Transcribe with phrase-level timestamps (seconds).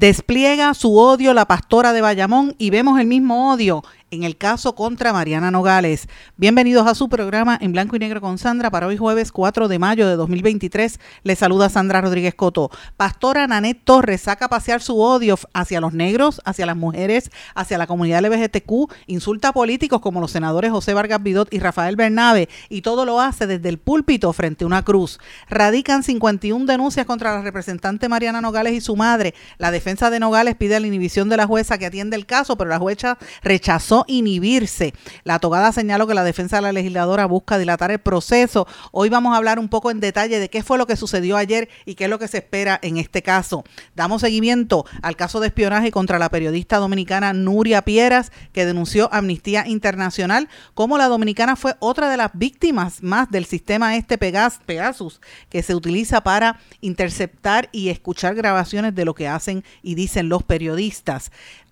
[0.00, 4.74] Despliega su odio la pastora de Bayamón y vemos el mismo odio en el caso
[4.74, 6.08] contra Mariana Nogales.
[6.36, 9.78] Bienvenidos a su programa en blanco y negro con Sandra para hoy jueves 4 de
[9.78, 10.98] mayo de 2023.
[11.22, 12.70] Les saluda Sandra Rodríguez Coto.
[12.96, 17.78] Pastora Nanet Torres saca a pasear su odio hacia los negros, hacia las mujeres, hacia
[17.78, 22.48] la comunidad LGBTQ, insulta a políticos como los senadores José Vargas Vidot y Rafael Bernabe
[22.68, 25.20] y todo lo hace desde el púlpito frente a una cruz.
[25.48, 29.34] Radican 51 denuncias contra la representante Mariana Nogales y su madre.
[29.58, 32.70] La defensa de Nogales pide la inhibición de la jueza que atiende el caso, pero
[32.70, 34.94] la jueza rechazó inhibirse.
[35.24, 38.66] La togada señaló que la defensa de la legisladora busca dilatar el proceso.
[38.92, 41.68] Hoy vamos a hablar un poco en detalle de qué fue lo que sucedió ayer
[41.84, 43.64] y qué es lo que se espera en este caso.
[43.94, 49.66] Damos seguimiento al caso de espionaje contra la periodista dominicana Nuria Pieras, que denunció Amnistía
[49.66, 55.62] Internacional, como la dominicana fue otra de las víctimas más del sistema este Pegasus, que
[55.62, 61.30] se utiliza para interceptar y escuchar grabaciones de lo que hacen y dicen los periodistas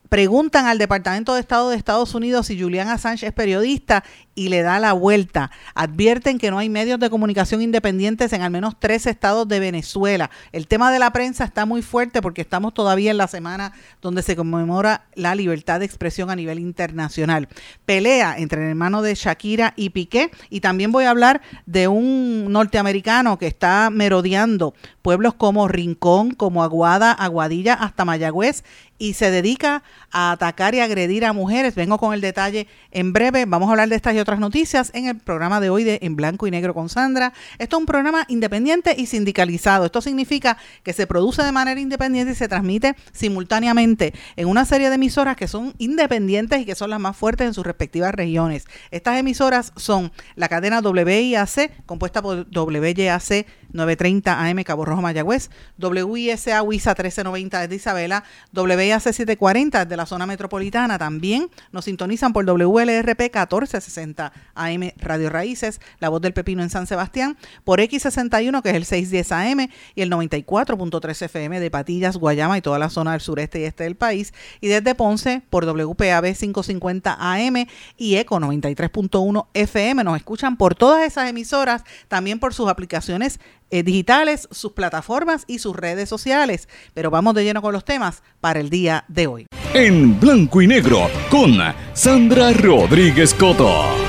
[0.08, 4.04] preguntan al Departamento de Estado de Estados Unidos si Julian Assange es periodista
[4.38, 5.50] y le da la vuelta.
[5.74, 10.30] Advierten que no hay medios de comunicación independientes en al menos tres estados de Venezuela.
[10.52, 14.22] El tema de la prensa está muy fuerte porque estamos todavía en la semana donde
[14.22, 17.48] se conmemora la libertad de expresión a nivel internacional.
[17.84, 22.52] Pelea entre el hermano de Shakira y Piqué y también voy a hablar de un
[22.52, 28.62] norteamericano que está merodeando pueblos como Rincón, como Aguada, Aguadilla, hasta Mayagüez
[28.98, 31.74] y se dedica a atacar y agredir a mujeres.
[31.74, 33.44] Vengo con el detalle en breve.
[33.44, 36.16] Vamos a hablar de estas y otras noticias en el programa de hoy de En
[36.16, 37.32] Blanco y Negro con Sandra.
[37.58, 39.86] Esto es un programa independiente y sindicalizado.
[39.86, 44.88] Esto significa que se produce de manera independiente y se transmite simultáneamente en una serie
[44.88, 48.66] de emisoras que son independientes y que son las más fuertes en sus respectivas regiones.
[48.90, 56.62] Estas emisoras son la cadena WIAC, compuesta por WYAC 930 AM Cabo Rojo Mayagüez, WISA
[56.62, 58.24] WISA 1390 de Isabela,
[58.54, 60.98] WIAC 740 de la zona metropolitana.
[60.98, 66.86] También nos sintonizan por WLRP 1460 AM Radio Raíces, La Voz del Pepino en San
[66.86, 72.58] Sebastián, por X61 que es el 610 AM y el 94.3 FM de Patillas, Guayama
[72.58, 76.34] y toda la zona del sureste y este del país, y desde Ponce por WPAB
[76.34, 80.04] 550 AM y ECO 93.1 FM.
[80.04, 83.40] Nos escuchan por todas esas emisoras, también por sus aplicaciones
[83.70, 86.68] eh, digitales, sus plataformas y sus redes sociales.
[86.94, 89.46] Pero vamos de lleno con los temas para el día de hoy.
[89.74, 91.58] En blanco y negro con
[91.94, 94.07] Sandra Rodríguez Coto.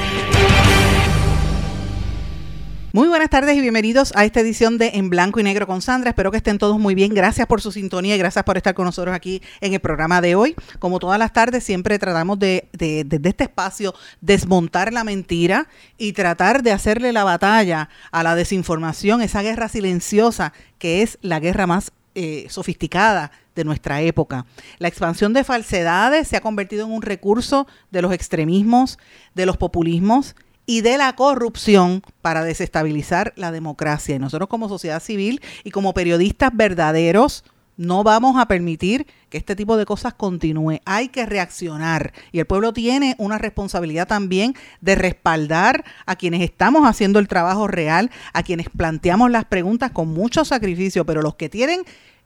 [2.91, 6.09] Muy buenas tardes y bienvenidos a esta edición de En Blanco y Negro con Sandra.
[6.09, 7.13] Espero que estén todos muy bien.
[7.13, 10.33] Gracias por su sintonía y gracias por estar con nosotros aquí en el programa de
[10.33, 10.55] hoy.
[10.79, 15.67] Como todas las tardes, siempre tratamos de, desde este espacio, desmontar la mentira
[15.99, 21.39] y tratar de hacerle la batalla a la desinformación, esa guerra silenciosa que es la
[21.39, 24.47] guerra más eh, sofisticada de nuestra época.
[24.79, 28.97] La expansión de falsedades se ha convertido en un recurso de los extremismos,
[29.35, 30.35] de los populismos
[30.69, 34.15] y de la corrupción para desestabilizar la democracia.
[34.15, 37.43] Y nosotros como sociedad civil y como periodistas verdaderos
[37.75, 40.79] no vamos a permitir que este tipo de cosas continúe.
[40.85, 46.87] Hay que reaccionar y el pueblo tiene una responsabilidad también de respaldar a quienes estamos
[46.87, 51.49] haciendo el trabajo real, a quienes planteamos las preguntas con mucho sacrificio, pero los que
[51.49, 51.81] tienen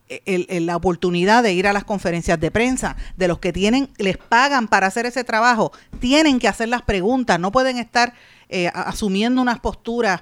[0.07, 4.67] la oportunidad de ir a las conferencias de prensa, de los que tienen, les pagan
[4.67, 8.13] para hacer ese trabajo, tienen que hacer las preguntas, no pueden estar
[8.49, 10.21] eh, asumiendo unas posturas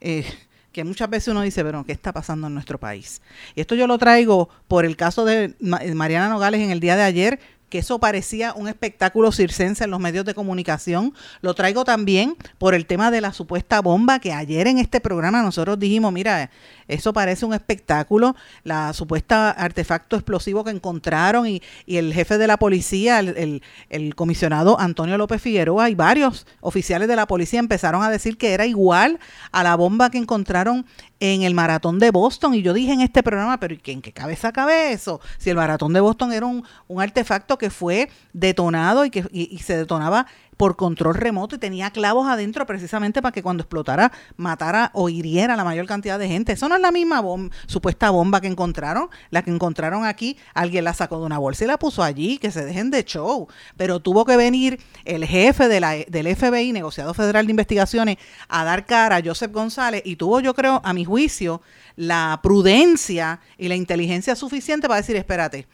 [0.00, 0.24] eh,
[0.72, 3.20] que muchas veces uno dice, pero ¿qué está pasando en nuestro país?
[3.54, 7.02] Y esto yo lo traigo por el caso de Mariana Nogales en el día de
[7.02, 7.40] ayer,
[7.72, 11.14] que eso parecía un espectáculo circense en los medios de comunicación.
[11.40, 15.40] Lo traigo también por el tema de la supuesta bomba que ayer en este programa
[15.40, 16.50] nosotros dijimos, mira,
[16.86, 22.58] eso parece un espectáculo, la supuesta artefacto explosivo que encontraron y, el jefe de la
[22.58, 28.10] policía, el, el, comisionado Antonio López Figueroa y varios oficiales de la policía empezaron a
[28.10, 29.18] decir que era igual
[29.50, 30.84] a la bomba que encontraron
[31.22, 32.52] en el maratón de Boston.
[32.54, 35.20] Y yo dije en este programa, pero ¿en qué cabeza cabe eso?
[35.38, 39.56] Si el maratón de Boston era un, un artefacto que fue detonado y que y
[39.58, 40.26] se detonaba
[40.62, 45.56] por control remoto y tenía clavos adentro precisamente para que cuando explotara matara o hiriera
[45.56, 46.52] la mayor cantidad de gente.
[46.52, 50.84] Eso no es la misma bomba, supuesta bomba que encontraron, la que encontraron aquí, alguien
[50.84, 53.48] la sacó de una bolsa y la puso allí, que se dejen de show.
[53.76, 59.16] Pero tuvo que venir el jefe del FBI, negociado federal de investigaciones, a dar cara
[59.16, 61.60] a Joseph González y tuvo, yo creo, a mi juicio,
[61.96, 65.66] la prudencia y la inteligencia suficiente para decir, espérate,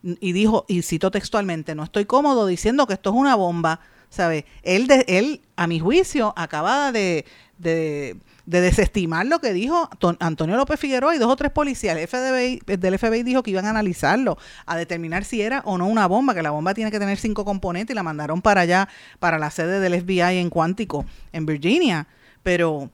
[0.00, 4.44] y dijo, y cito textualmente, no estoy cómodo diciendo que esto es una bomba, ¿sabe?
[4.62, 7.24] Él, de, él a mi juicio, acaba de,
[7.58, 8.16] de,
[8.46, 9.90] desestimar lo que dijo
[10.20, 13.66] Antonio López Figueroa y dos o tres policías del FBI, del FBI dijo que iban
[13.66, 16.98] a analizarlo, a determinar si era o no una bomba, que la bomba tiene que
[16.98, 18.88] tener cinco componentes y la mandaron para allá,
[19.18, 22.06] para la sede del FBI en Cuántico, en Virginia.
[22.42, 22.90] Pero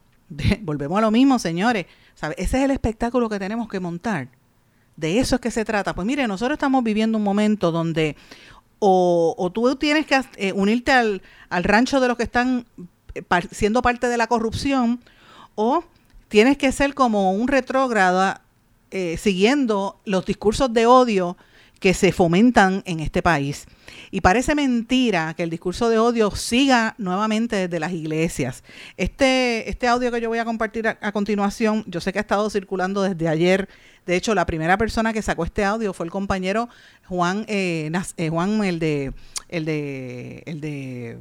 [0.61, 1.85] volvemos a lo mismo, señores.
[2.15, 2.35] ¿sabe?
[2.37, 4.29] Ese es el espectáculo que tenemos que montar.
[4.95, 5.93] De eso es que se trata.
[5.93, 8.15] Pues mire, nosotros estamos viviendo un momento donde
[8.79, 12.65] o, tú tienes que eh, unirte al, rancho de los que están
[13.13, 15.01] eh, siendo parte de la corrupción,
[15.55, 15.83] o
[16.27, 18.39] tienes que ser como un retrógrado
[18.91, 21.37] eh, siguiendo los discursos de odio
[21.85, 23.67] que se fomentan en este país.
[24.09, 28.63] Y parece mentira que el discurso de odio siga nuevamente desde las iglesias.
[28.97, 32.49] Este, este audio que yo voy a compartir a, continuación, yo sé que ha estado
[32.49, 33.69] circulando desde ayer.
[34.07, 36.69] De hecho, la primera persona que sacó este audio fue el compañero
[37.07, 39.13] Juan, eh, eh, Juan el de,
[39.47, 41.19] el de, el de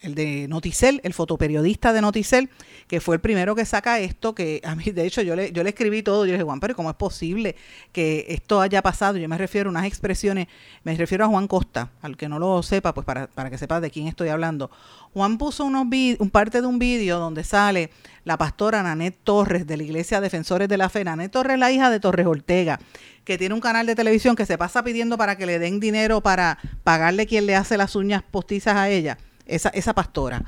[0.00, 2.48] el de Noticel, el fotoperiodista de Noticel,
[2.86, 5.62] que fue el primero que saca esto, que a mí, de hecho, yo le, yo
[5.62, 7.54] le escribí todo, yo le dije, Juan, pero ¿cómo es posible
[7.92, 9.18] que esto haya pasado?
[9.18, 10.48] Yo me refiero a unas expresiones,
[10.84, 13.80] me refiero a Juan Costa, al que no lo sepa, pues para, para que sepa
[13.80, 14.70] de quién estoy hablando.
[15.12, 15.86] Juan puso unos
[16.18, 17.90] un parte de un vídeo donde sale
[18.24, 21.04] la pastora Nanet Torres de la Iglesia Defensores de la Fe.
[21.04, 22.78] Nanet Torres la hija de Torres Ortega,
[23.24, 26.20] que tiene un canal de televisión que se pasa pidiendo para que le den dinero
[26.20, 29.18] para pagarle quien le hace las uñas postizas a ella
[29.54, 30.44] esa, esa pastora,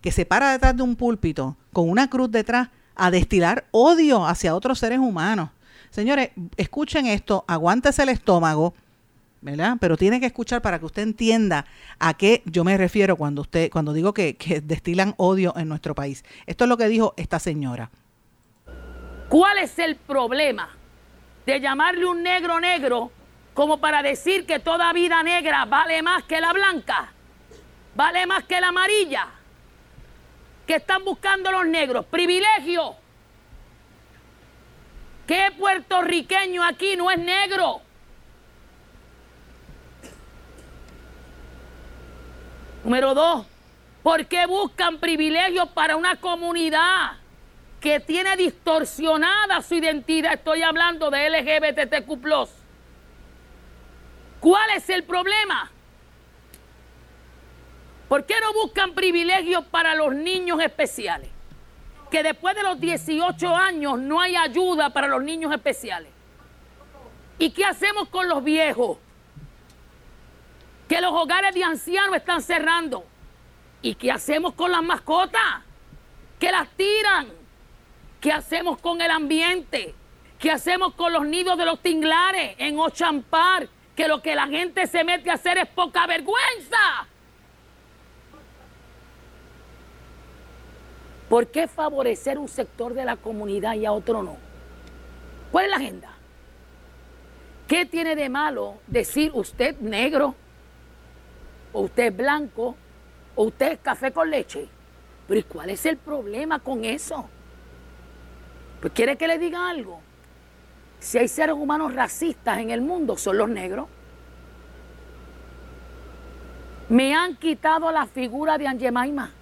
[0.00, 4.54] que se para detrás de un púlpito con una cruz detrás a destilar odio hacia
[4.54, 5.50] otros seres humanos.
[5.90, 8.74] Señores, escuchen esto, aguántese el estómago,
[9.40, 9.76] ¿verdad?
[9.80, 11.66] Pero tiene que escuchar para que usted entienda
[11.98, 15.94] a qué yo me refiero cuando usted, cuando digo que, que destilan odio en nuestro
[15.94, 16.24] país.
[16.46, 17.90] Esto es lo que dijo esta señora.
[19.28, 20.68] ¿Cuál es el problema
[21.46, 23.10] de llamarle un negro negro
[23.54, 27.12] como para decir que toda vida negra vale más que la blanca?
[27.94, 29.28] Vale más que la amarilla.
[30.66, 32.06] que están buscando los negros?
[32.06, 32.94] Privilegio.
[35.26, 37.82] ¿Qué puertorriqueño aquí no es negro?
[42.84, 43.46] Número dos,
[44.04, 47.14] ¿por qué buscan privilegios para una comunidad
[47.80, 50.34] que tiene distorsionada su identidad?
[50.34, 52.48] Estoy hablando de LGBTQ.
[54.40, 55.71] ¿Cuál es el problema?
[58.12, 61.30] ¿Por qué no buscan privilegios para los niños especiales?
[62.10, 66.12] Que después de los 18 años no hay ayuda para los niños especiales.
[67.38, 68.98] ¿Y qué hacemos con los viejos?
[70.90, 73.02] Que los hogares de ancianos están cerrando.
[73.80, 75.62] ¿Y qué hacemos con las mascotas?
[76.38, 77.28] Que las tiran.
[78.20, 79.94] ¿Qué hacemos con el ambiente?
[80.38, 83.68] ¿Qué hacemos con los nidos de los tinglares en Ochampar?
[83.96, 87.08] Que lo que la gente se mete a hacer es poca vergüenza.
[91.32, 94.36] ¿Por qué favorecer un sector de la comunidad y a otro no?
[95.50, 96.10] ¿Cuál es la agenda?
[97.66, 100.34] ¿Qué tiene de malo decir usted negro,
[101.72, 102.76] o usted blanco,
[103.34, 104.68] o usted café con leche?
[105.26, 107.26] Pero ¿y cuál es el problema con eso?
[108.82, 110.02] Pues quiere que le diga algo.
[111.00, 113.88] Si hay seres humanos racistas en el mundo, son los negros.
[116.90, 119.32] Me han quitado la figura de Angemaima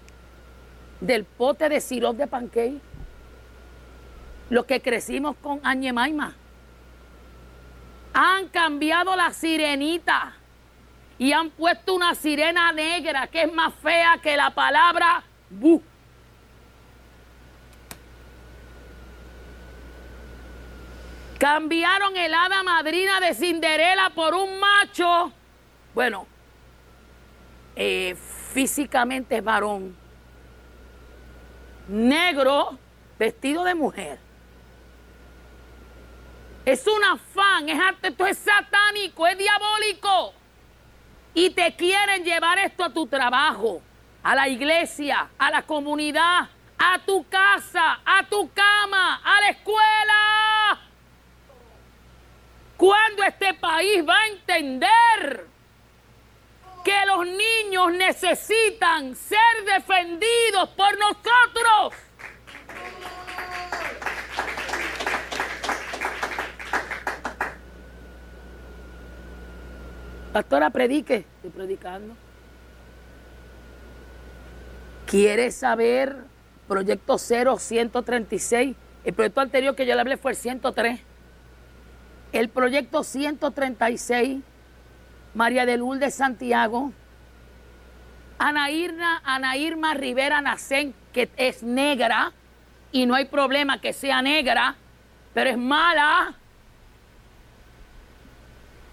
[1.00, 2.80] del pote de sirope de pancake.
[4.50, 6.34] Los que crecimos con Añemaima.
[8.12, 10.34] Han cambiado la sirenita
[11.18, 15.82] y han puesto una sirena negra que es más fea que la palabra bu.
[21.38, 25.32] Cambiaron el hada madrina de Cinderela por un macho.
[25.94, 26.26] Bueno,
[27.76, 28.14] eh,
[28.52, 29.96] físicamente es varón,
[31.90, 32.78] negro
[33.18, 34.18] vestido de mujer.
[36.64, 40.34] Es un afán, es esto es satánico, es diabólico.
[41.34, 43.82] Y te quieren llevar esto a tu trabajo,
[44.22, 50.80] a la iglesia, a la comunidad, a tu casa, a tu cama, a la escuela.
[52.76, 55.49] ¿Cuándo este país va a entender
[56.90, 61.94] que los niños necesitan ser defendidos por nosotros.
[70.32, 71.26] Pastora, predique.
[71.36, 72.14] Estoy predicando.
[75.06, 76.16] ¿Quiere saber
[76.66, 78.76] proyecto 0, 136?
[79.04, 81.00] El proyecto anterior que yo le hablé fue el 103.
[82.32, 84.42] El proyecto 136,
[85.34, 86.92] María de Lourdes Santiago,
[88.38, 92.32] Ana, Irna, Ana Irma Rivera Nacén, que es negra,
[92.90, 94.76] y no hay problema que sea negra,
[95.34, 96.34] pero es mala.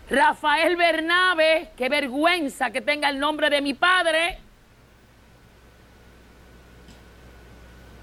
[0.10, 4.39] Rafael Bernabe, qué vergüenza que tenga el nombre de mi padre.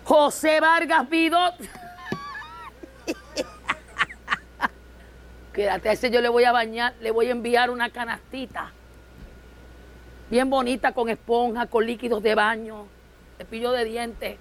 [0.05, 1.55] José Vargas Vidot.
[5.55, 8.73] Quédate, a ese yo le voy a bañar, le voy a enviar una canastita.
[10.29, 12.87] Bien bonita con esponja, con líquidos de baño,
[13.39, 14.37] cepillo de dientes,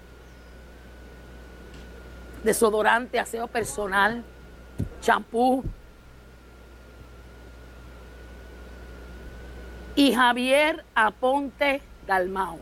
[2.42, 4.24] desodorante, aseo personal,
[5.00, 5.62] champú.
[9.94, 12.58] Y Javier Aponte Dalmao.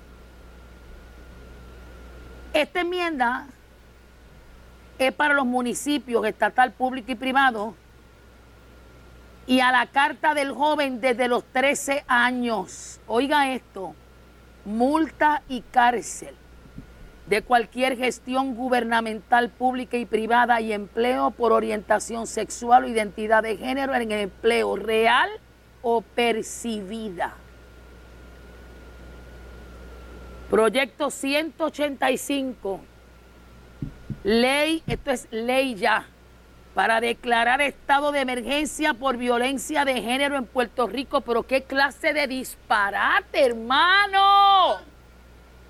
[2.53, 3.47] Esta enmienda
[4.99, 7.75] es para los municipios estatal, público y privado
[9.47, 13.01] y a la carta del joven desde los 13 años.
[13.07, 13.95] Oiga esto,
[14.65, 16.35] multa y cárcel
[17.27, 23.57] de cualquier gestión gubernamental pública y privada y empleo por orientación sexual o identidad de
[23.57, 25.31] género en empleo real
[25.83, 27.35] o percibida.
[30.51, 32.81] Proyecto 185.
[34.25, 36.07] Ley, esto es ley ya,
[36.75, 41.21] para declarar estado de emergencia por violencia de género en Puerto Rico.
[41.21, 44.77] Pero qué clase de disparate, hermano.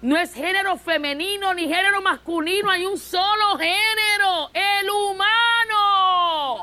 [0.02, 6.60] No es género femenino ni género masculino, hay un solo género, el humano.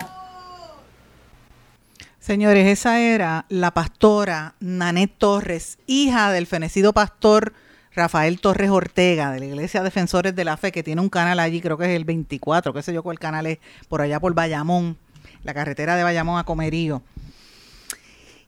[2.19, 7.53] Señores, esa era la pastora Nanet Torres, hija del fenecido pastor
[7.99, 11.59] Rafael Torres Ortega de la Iglesia Defensores de la Fe, que tiene un canal allí,
[11.59, 14.97] creo que es el 24, qué sé yo cuál canal es, por allá por Bayamón,
[15.43, 17.01] la carretera de Bayamón a Comerío.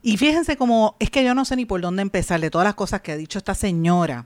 [0.01, 2.75] Y fíjense cómo, es que yo no sé ni por dónde empezar de todas las
[2.75, 4.25] cosas que ha dicho esta señora,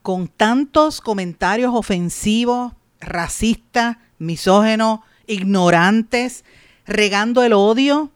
[0.00, 6.46] con tantos comentarios ofensivos, racistas, misógenos, ignorantes,
[6.86, 8.10] regando el odio,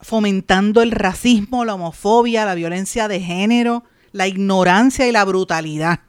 [0.00, 6.00] fomentando el racismo, la homofobia, la violencia de género, la ignorancia y la brutalidad.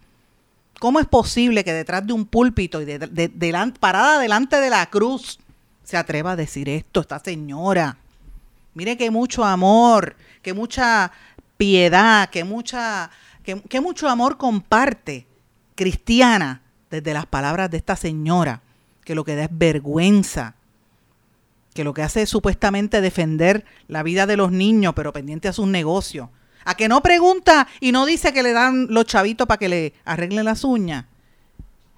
[0.79, 5.39] ¿Cómo es posible que detrás de un púlpito y de, parada delante de la cruz
[5.84, 7.98] se atreva a decir esto, esta señora?
[8.74, 11.12] Mire que mucho amor, que mucha
[11.58, 13.12] piedad, que, mucha,
[13.43, 15.27] que, mucho amor comparte
[15.75, 18.62] cristiana desde las palabras de esta señora,
[19.05, 20.55] que lo que da es vergüenza,
[21.75, 25.53] que lo que hace es supuestamente defender la vida de los niños, pero pendiente a
[25.53, 26.29] sus negocios.
[26.65, 29.94] A que no pregunta y no dice que le dan los chavitos para que le
[30.06, 31.06] arreglen las uñas.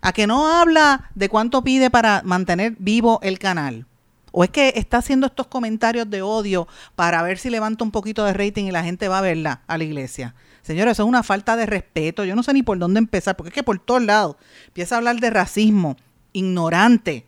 [0.01, 3.85] A que no habla de cuánto pide para mantener vivo el canal.
[4.31, 8.25] O es que está haciendo estos comentarios de odio para ver si levanta un poquito
[8.25, 10.33] de rating y la gente va a verla a la iglesia.
[10.63, 12.23] Señores, eso es una falta de respeto.
[12.23, 14.97] Yo no sé ni por dónde empezar, porque es que por todos lados empieza a
[14.97, 15.97] hablar de racismo,
[16.31, 17.27] ignorante.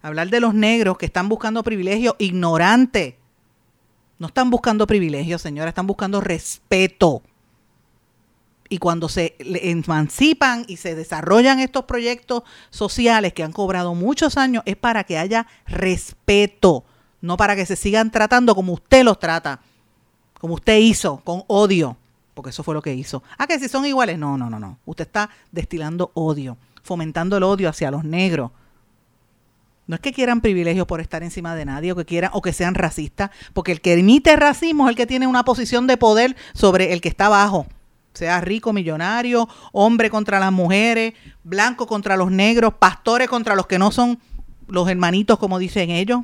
[0.00, 3.18] Hablar de los negros que están buscando privilegios, ignorante.
[4.24, 7.22] No están buscando privilegios, señora, están buscando respeto.
[8.70, 14.62] Y cuando se emancipan y se desarrollan estos proyectos sociales que han cobrado muchos años,
[14.64, 16.84] es para que haya respeto,
[17.20, 19.60] no para que se sigan tratando como usted los trata,
[20.40, 21.98] como usted hizo, con odio,
[22.32, 23.22] porque eso fue lo que hizo.
[23.36, 24.78] Ah, que si son iguales, no, no, no, no.
[24.86, 28.52] Usted está destilando odio, fomentando el odio hacia los negros,
[29.86, 32.52] no es que quieran privilegios por estar encima de nadie o que quieran o que
[32.52, 36.36] sean racistas, porque el que emite racismo es el que tiene una posición de poder
[36.54, 37.66] sobre el que está abajo.
[38.14, 43.78] Sea rico, millonario, hombre contra las mujeres, blanco contra los negros, pastores contra los que
[43.78, 44.20] no son
[44.68, 46.22] los hermanitos, como dicen ellos.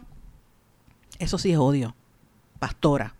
[1.18, 1.94] Eso sí es odio.
[2.58, 3.14] Pastora.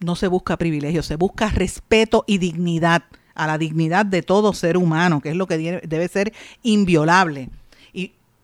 [0.00, 3.04] No se busca privilegio, se busca respeto y dignidad
[3.34, 6.32] a la dignidad de todo ser humano, que es lo que debe ser
[6.62, 7.50] inviolable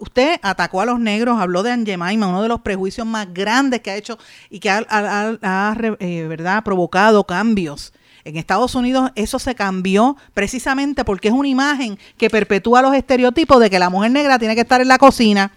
[0.02, 3.90] usted atacó a los negros, habló de Angemaima, uno de los prejuicios más grandes que
[3.92, 4.18] ha hecho
[4.50, 6.64] y que ha, eh, ¿verdad?
[6.64, 7.92] provocado cambios.
[8.25, 13.61] En Estados Unidos eso se cambió precisamente porque es una imagen que perpetúa los estereotipos
[13.61, 15.52] de que la mujer negra tiene que estar en la cocina.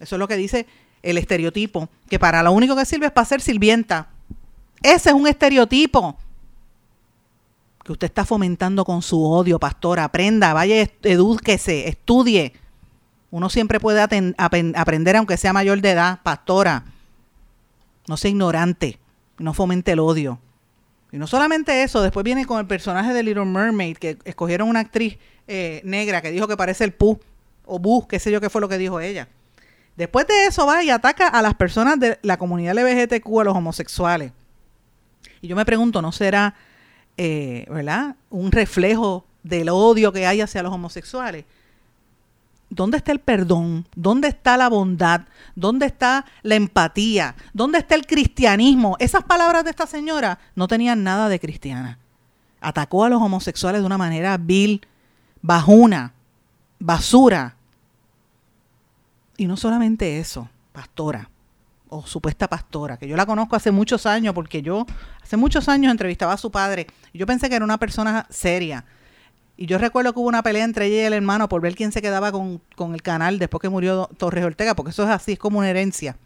[0.00, 0.66] Eso es lo que dice
[1.02, 4.08] el estereotipo, que para lo único que sirve es para ser sirvienta.
[4.82, 6.16] Ese es un estereotipo
[7.84, 10.00] que usted está fomentando con su odio, pastor.
[10.00, 12.63] Aprenda, vaya, edúquese, estudie.
[13.34, 16.84] Uno siempre puede aprender aunque sea mayor de edad, pastora.
[18.06, 19.00] No sea ignorante,
[19.38, 20.38] no fomente el odio.
[21.10, 24.78] Y no solamente eso, después viene con el personaje de Little Mermaid, que escogieron una
[24.78, 27.18] actriz eh, negra que dijo que parece el Pooh,
[27.64, 29.26] o Boo, qué sé yo qué fue lo que dijo ella.
[29.96, 33.56] Después de eso va y ataca a las personas de la comunidad LGBTQ, a los
[33.56, 34.30] homosexuales.
[35.40, 36.54] Y yo me pregunto, ¿no será,
[37.16, 38.14] eh, ¿verdad?
[38.30, 41.44] Un reflejo del odio que hay hacia los homosexuales.
[42.74, 43.86] ¿Dónde está el perdón?
[43.94, 45.22] ¿Dónde está la bondad?
[45.54, 47.36] ¿Dónde está la empatía?
[47.52, 48.96] ¿Dónde está el cristianismo?
[48.98, 52.00] Esas palabras de esta señora no tenían nada de cristiana.
[52.60, 54.84] Atacó a los homosexuales de una manera vil,
[55.40, 56.14] bajuna,
[56.80, 57.54] basura.
[59.36, 61.30] Y no solamente eso, pastora
[61.90, 64.84] o supuesta pastora, que yo la conozco hace muchos años porque yo
[65.22, 68.84] hace muchos años entrevistaba a su padre y yo pensé que era una persona seria.
[69.56, 71.92] Y yo recuerdo que hubo una pelea entre ella y el hermano por ver quién
[71.92, 72.60] se quedaba con,
[72.92, 76.16] el canal después que murió Torres Ortega, porque eso es así, es como una herencia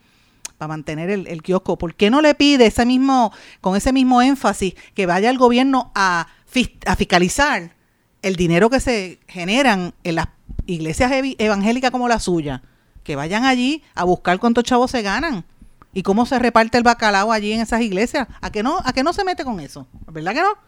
[0.57, 1.77] para mantener el, el, kiosco.
[1.77, 5.93] ¿Por qué no le pide ese mismo, con ese mismo énfasis que vaya el gobierno
[5.95, 6.29] a,
[6.87, 7.75] a fiscalizar
[8.23, 10.29] el dinero que se generan en las
[10.67, 12.63] iglesias evangélicas como la suya?
[13.05, 15.45] Que vayan allí a buscar cuántos chavos se ganan
[15.93, 18.27] y cómo se reparte el bacalao allí en esas iglesias.
[18.41, 19.87] ¿A qué no, a qué no se mete con eso?
[20.11, 20.68] ¿Verdad que no?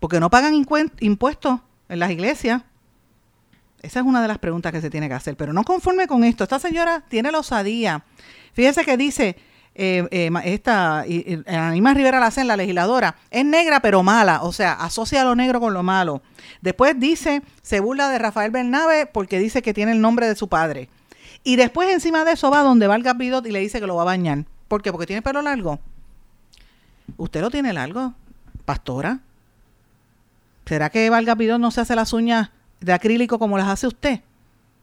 [0.00, 0.54] Porque no pagan
[1.00, 2.62] impuestos en las iglesias.
[3.82, 5.36] Esa es una de las preguntas que se tiene que hacer.
[5.36, 8.04] Pero no conforme con esto, esta señora tiene la osadía.
[8.52, 9.36] Fíjese que dice,
[9.74, 11.04] eh, eh, esta
[11.46, 15.72] Anima Rivera Lacen, la legisladora, es negra pero mala, o sea, asocia lo negro con
[15.72, 16.22] lo malo.
[16.60, 20.48] Después dice, se burla de Rafael Bernabe porque dice que tiene el nombre de su
[20.48, 20.88] padre.
[21.44, 23.96] Y después encima de eso va donde va el Gapidot y le dice que lo
[23.96, 24.44] va a bañar.
[24.68, 24.92] ¿Por qué?
[24.92, 25.78] Porque tiene pelo largo.
[27.16, 28.14] ¿Usted lo tiene largo,
[28.64, 29.20] pastora?
[30.70, 34.20] ¿Será que Valga Pidón no se hace las uñas de acrílico como las hace usted?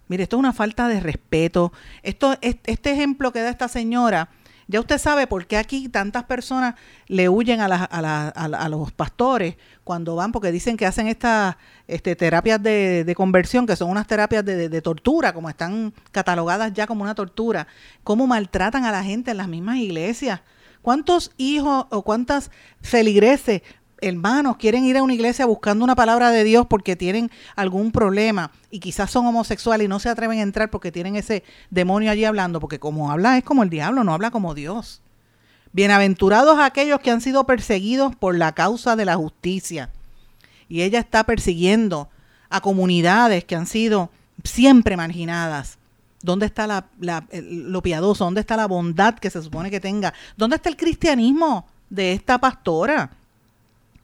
[0.09, 1.71] Mire, esto es una falta de respeto.
[2.03, 4.27] Esto, este ejemplo que da esta señora,
[4.67, 6.75] ya usted sabe por qué aquí tantas personas
[7.07, 11.55] le huyen a, los pastores cuando van, porque dicen que hacen estas
[11.87, 16.85] este, terapias de, conversión, que son unas terapias de, de, tortura, como están catalogadas ya
[16.85, 17.65] como una tortura.
[18.03, 20.41] Cómo maltratan a la gente en las mismas iglesias.
[20.81, 23.61] ¿Cuántos hijos o cuántas feligreses
[24.01, 28.51] hermanos quieren ir a una iglesia buscando una palabra de Dios porque tienen algún problema
[28.69, 32.25] y quizás son homosexuales y no se atreven a entrar porque tienen ese demonio allí
[32.25, 35.01] hablando, porque como habla es como el diablo, no habla como Dios.
[35.73, 39.91] Bienaventurados aquellos que han sido perseguidos por la causa de la justicia.
[40.69, 42.09] Y ella está persiguiendo
[42.49, 44.09] a comunidades que han sido
[44.43, 45.77] siempre marginadas.
[46.21, 46.87] ¿Dónde está la,
[47.31, 48.25] lo piadoso?
[48.25, 50.13] ¿Dónde está la bondad que se supone que tenga?
[50.35, 53.11] ¿Dónde está el cristianismo de esta pastora?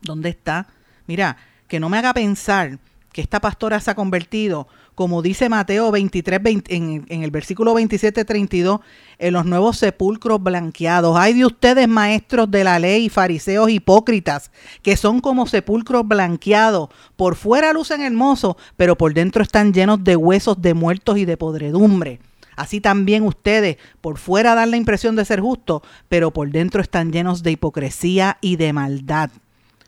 [0.03, 0.67] ¿Dónde está?
[1.07, 1.37] Mira,
[1.67, 2.77] que no me haga pensar
[3.13, 8.81] que esta pastora se ha convertido, como dice Mateo 23, en, el versículo 27, 32,
[9.19, 11.17] en los nuevos sepulcros blanqueados.
[11.17, 16.89] Hay de ustedes, maestros de la ley, fariseos hipócritas, que son como sepulcros blanqueados.
[17.15, 21.37] Por fuera lucen hermosos, pero por dentro están llenos de huesos de muertos y de
[21.37, 22.19] podredumbre.
[22.55, 27.11] Así también ustedes, por fuera dan la impresión de ser justos, pero por dentro están
[27.11, 29.31] llenos de hipocresía y de maldad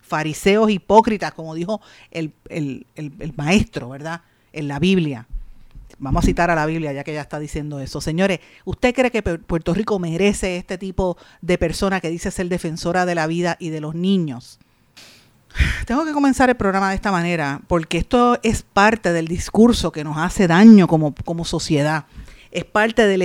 [0.06, 2.34] fariseos hipócritas, como dijo el,
[3.36, 4.22] maestro, ¿verdad?
[4.54, 5.28] En la Biblia.
[5.98, 8.02] Vamos a citar a la Biblia ya que ella está diciendo eso.
[8.02, 13.06] Señores, ¿usted cree que Puerto Rico merece este tipo de persona que dice ser defensora
[13.06, 14.60] de la vida y de los niños?
[15.86, 20.04] Tengo que comenzar el programa de esta manera porque esto es parte del discurso que
[20.04, 22.06] nos hace daño como, como sociedad.
[22.52, 23.22] Es parte del,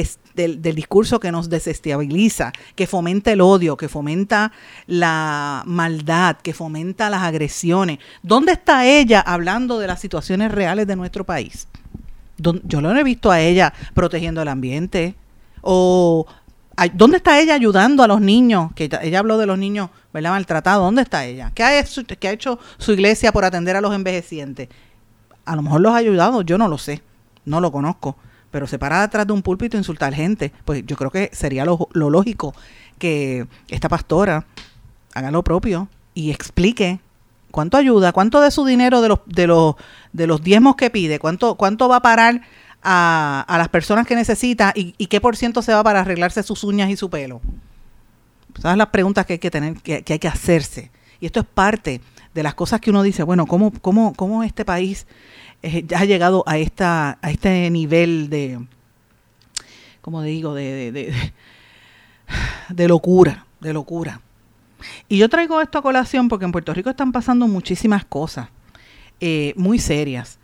[0.49, 4.53] del, discurso que nos desestabiliza, que fomenta el odio, que fomenta
[4.87, 7.99] la maldad, que fomenta las agresiones.
[8.23, 11.69] ¿Dónde está ella hablando de las situaciones reales de nuestro país?
[12.39, 15.15] Yo no he visto a ella protegiendo el ambiente
[15.61, 16.27] o
[16.95, 18.73] ¿Dónde está ella ayudando a los niños?
[18.75, 20.83] Que ella habló de los niños maltratados.
[20.83, 21.53] ¿Dónde está ella?
[21.55, 24.71] ¿Qué ha, hecho, ¿Qué ha hecho su iglesia por atender a los envejecientes?
[25.45, 27.03] A lo mejor los ha ayudado, yo no lo sé,
[27.45, 28.17] no lo conozco
[28.51, 31.65] pero se para detrás de un púlpito a insultar gente, pues yo creo que sería
[31.65, 32.55] lo, lógico
[32.99, 34.47] que esta pastora
[35.15, 37.01] haga lo propio y explique
[37.51, 39.75] cuánto ayuda, cuánto de su dinero de los, de los,
[40.13, 42.43] de los diezmos que pide, cuánto, cuánto va a parar
[42.83, 46.65] a, a las personas que necesita y, qué por ciento se va para arreglarse sus
[46.65, 47.41] uñas y su pelo.
[48.51, 50.91] Esas son las preguntas que hay que tener, que, que hay que hacerse.
[51.21, 52.01] Y esto es parte
[52.35, 55.07] de las cosas que uno dice, bueno, ¿cómo, cómo, cómo este país
[55.63, 58.61] eh, ha llegado a, esta, a este nivel de,
[60.01, 61.33] como digo, de, de,
[62.69, 64.21] de, locura, de locura.
[65.09, 68.49] Y yo traigo esto a colación porque en Puerto Rico están pasando muchísimas cosas
[69.21, 70.40] eh, muy serias.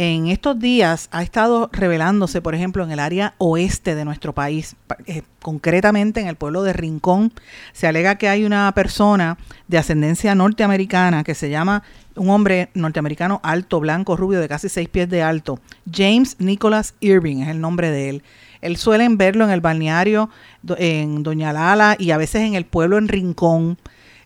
[0.00, 4.76] En estos días ha estado revelándose, por ejemplo, en el área oeste de nuestro país,
[5.06, 7.32] eh, concretamente en el pueblo de Rincón,
[7.72, 11.82] se alega que hay una persona de ascendencia norteamericana que se llama
[12.14, 15.58] un hombre norteamericano alto, blanco, rubio, de casi seis pies de alto.
[15.92, 18.22] James Nicholas Irving es el nombre de él.
[18.60, 20.30] Él suelen verlo en el balneario
[20.76, 23.78] en Doña Lala y a veces en el pueblo en Rincón,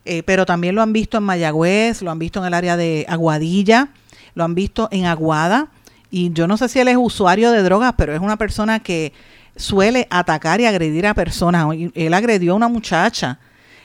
[0.04, 3.06] eh, pero también lo han visto en Mayagüez, lo han visto en el área de
[3.08, 3.88] Aguadilla
[4.35, 5.68] lo han visto en Aguada
[6.11, 9.14] y yo no sé si él es usuario de drogas, pero es una persona que
[9.57, 11.66] suele atacar y agredir a personas.
[11.95, 13.38] Él agredió a una muchacha,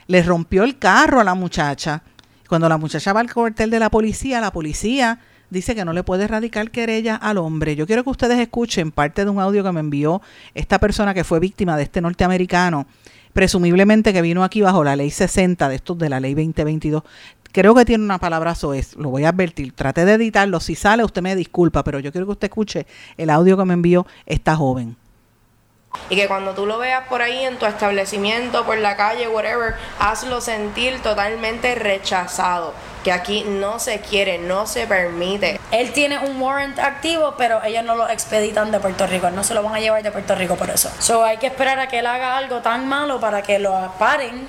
[0.07, 2.03] le rompió el carro a la muchacha.
[2.49, 6.03] Cuando la muchacha va al cuartel de la policía, la policía dice que no le
[6.03, 7.75] puede erradicar querella al hombre.
[7.75, 10.21] Yo quiero que ustedes escuchen parte de un audio que me envió
[10.53, 12.87] esta persona que fue víctima de este norteamericano,
[13.33, 17.03] presumiblemente que vino aquí bajo la ley 60 de estos de la ley 2022
[17.57, 21.03] creo que tiene una palabra es, lo voy a advertir, trate de editarlo, si sale
[21.03, 22.85] usted me disculpa, pero yo quiero que usted escuche
[23.17, 24.95] el audio que me envió esta joven.
[26.11, 29.73] Y que cuando tú lo veas por ahí en tu establecimiento, por la calle, whatever,
[29.97, 32.75] hazlo sentir totalmente rechazado.
[33.03, 35.59] Que aquí no se quiere, no se permite.
[35.71, 39.31] Él tiene un warrant activo, pero ellos no lo expeditan de Puerto Rico.
[39.31, 40.91] No se lo van a llevar de Puerto Rico por eso.
[40.99, 44.47] So hay que esperar a que él haga algo tan malo para que lo paren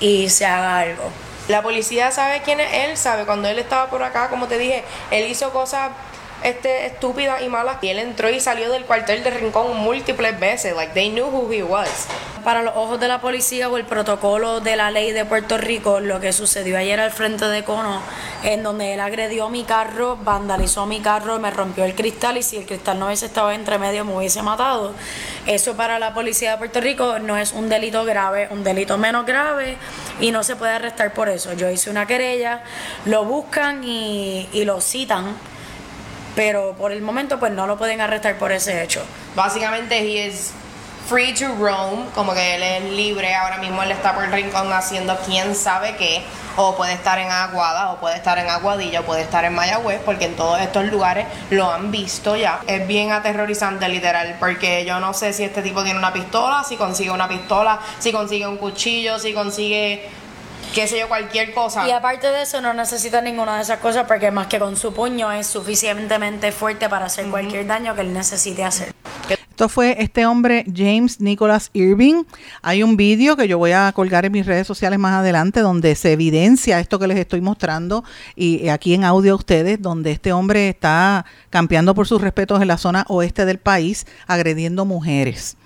[0.00, 1.27] y se haga algo.
[1.48, 4.84] La policía sabe quién es él, sabe cuando él estaba por acá, como te dije,
[5.10, 5.90] él hizo cosas
[6.42, 7.78] este, estúpidas y malas.
[7.82, 10.74] Y él entró y salió del cuartel de Rincón múltiples veces.
[10.74, 12.08] Like, they knew who he was.
[12.44, 16.00] Para los ojos de la policía o el protocolo de la ley de Puerto Rico,
[16.00, 18.00] lo que sucedió ayer al frente de Cono,
[18.42, 22.56] en donde él agredió mi carro, vandalizó mi carro, me rompió el cristal y si
[22.56, 24.94] el cristal no hubiese estado entre medio me hubiese matado.
[25.46, 29.26] Eso para la policía de Puerto Rico no es un delito grave, un delito menos
[29.26, 29.76] grave
[30.20, 31.52] y no se puede arrestar por eso.
[31.54, 32.62] Yo hice una querella,
[33.04, 35.36] lo buscan y, y lo citan
[36.38, 39.02] pero por el momento pues no lo pueden arrestar por ese hecho.
[39.34, 40.52] Básicamente he is
[41.08, 44.72] free to roam, como que él es libre, ahora mismo él está por el rincón
[44.72, 46.22] haciendo quién sabe qué,
[46.54, 50.00] o puede estar en Aguada, o puede estar en Aguadilla, o puede estar en Mayagüez,
[50.04, 52.60] porque en todos estos lugares lo han visto ya.
[52.68, 56.76] Es bien aterrorizante literal, porque yo no sé si este tipo tiene una pistola, si
[56.76, 60.08] consigue una pistola, si consigue un cuchillo, si consigue
[60.74, 61.86] qué sé yo, cualquier cosa.
[61.86, 64.92] Y aparte de eso, no necesita ninguna de esas cosas porque más que con su
[64.92, 68.94] puño es suficientemente fuerte para hacer cualquier daño que él necesite hacer.
[69.58, 72.22] Esto fue este hombre James Nicholas Irving.
[72.62, 75.96] Hay un vídeo que yo voy a colgar en mis redes sociales más adelante donde
[75.96, 78.04] se evidencia esto que les estoy mostrando
[78.36, 82.68] y aquí en audio a ustedes, donde este hombre está campeando por sus respetos en
[82.68, 85.56] la zona oeste del país, agrediendo mujeres.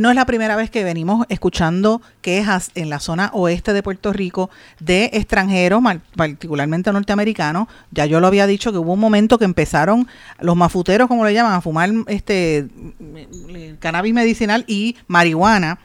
[0.00, 4.12] No es la primera vez que venimos escuchando quejas en la zona oeste de Puerto
[4.12, 5.82] Rico de extranjeros,
[6.16, 7.68] particularmente norteamericanos.
[7.90, 10.08] Ya yo lo había dicho que hubo un momento que empezaron
[10.40, 12.68] los mafuteros, como le llaman, a fumar este
[13.80, 15.78] cannabis medicinal y marihuana.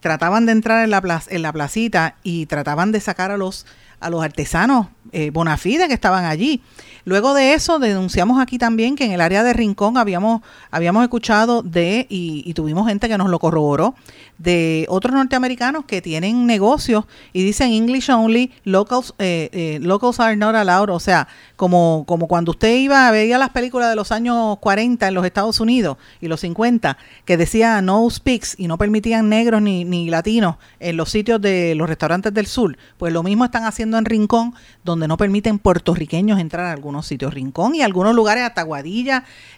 [0.00, 3.66] Trataban de entrar en la, en la placita y trataban de sacar a los
[4.02, 6.60] a los artesanos eh, bonafide que estaban allí.
[7.04, 11.62] Luego de eso, denunciamos aquí también que en el área de Rincón habíamos, habíamos escuchado
[11.62, 13.94] de, y, tuvimos gente que nos lo corroboró,
[14.38, 20.36] de otros norteamericanos que tienen negocios y dicen English only, locals, eh, eh, locals are
[20.36, 24.58] not allowed, o sea, como, como cuando usted iba, veía las películas de los años
[24.60, 29.28] 40 en los Estados Unidos y los 50, que decía no speaks y no permitían
[29.28, 33.44] negros ni, ni latinos en los sitios de los restaurantes del sur, pues lo mismo
[33.44, 38.14] están haciendo en Rincón, donde no permiten puertorriqueños entrar a algunos sitios Rincón y algunos
[38.14, 38.66] lugares hasta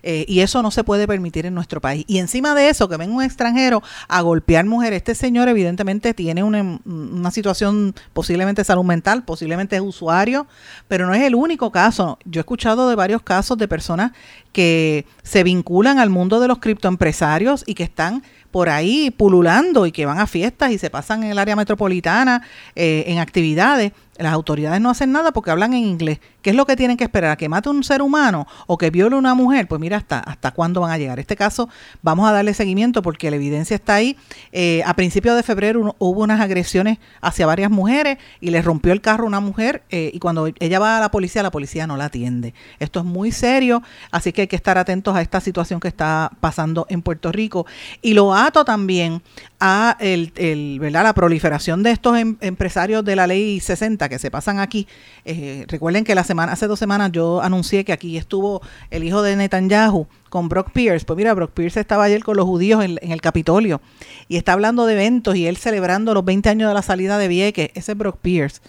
[0.03, 2.05] eh, y eso no se puede permitir en nuestro país.
[2.07, 6.43] Y encima de eso, que venga un extranjero a golpear mujeres, este señor evidentemente tiene
[6.43, 10.47] una, una situación posiblemente salud mental, posiblemente es usuario,
[10.89, 12.19] pero no es el único caso.
[12.25, 14.13] Yo he escuchado de varios casos de personas
[14.53, 18.23] que se vinculan al mundo de los criptoempresarios y que están
[18.55, 22.41] por ahí pululando y que van a fiestas y se pasan en el área metropolitana
[22.77, 26.21] eh, en actividades las autoridades no hacen nada porque hablan en inglés.
[26.41, 27.33] ¿Qué es lo que tienen que esperar?
[27.33, 29.67] ¿A que mate un ser humano o que viole una mujer?
[29.67, 31.19] Pues mira, hasta, hasta cuándo van a llegar.
[31.19, 31.69] Este caso
[32.03, 34.17] vamos a darle seguimiento porque la evidencia está ahí.
[34.53, 39.01] Eh, a principios de febrero hubo unas agresiones hacia varias mujeres y le rompió el
[39.01, 42.07] carro una mujer eh, y cuando ella va a la policía, la policía no la
[42.07, 42.55] atiende.
[42.79, 46.31] Esto es muy serio, así que hay que estar atentos a esta situación que está
[46.41, 47.67] pasando en Puerto Rico.
[48.03, 49.23] Y lo también
[49.61, 51.05] a el, el, ¿verdad?
[51.05, 54.87] la proliferación de estos em, empresarios de la ley 60 que se pasan aquí.
[55.25, 59.23] Eh, recuerden que la semana, hace dos semanas yo anuncié que aquí estuvo el hijo
[59.23, 61.07] de Netanyahu con Brock Pierce.
[61.07, 63.81] Pues mira, Brock Pierce estaba ayer con los judíos en, el Capitolio
[64.29, 67.29] y está hablando de eventos y él celebrando los 20 años de la salida de
[67.29, 67.71] Vieques.
[67.75, 68.61] Ese es Brock Pierce.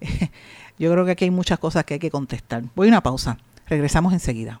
[0.78, 2.64] yo creo que aquí hay muchas cosas que hay que contestar.
[2.74, 3.38] Voy a una pausa.
[3.66, 4.60] Regresamos enseguida.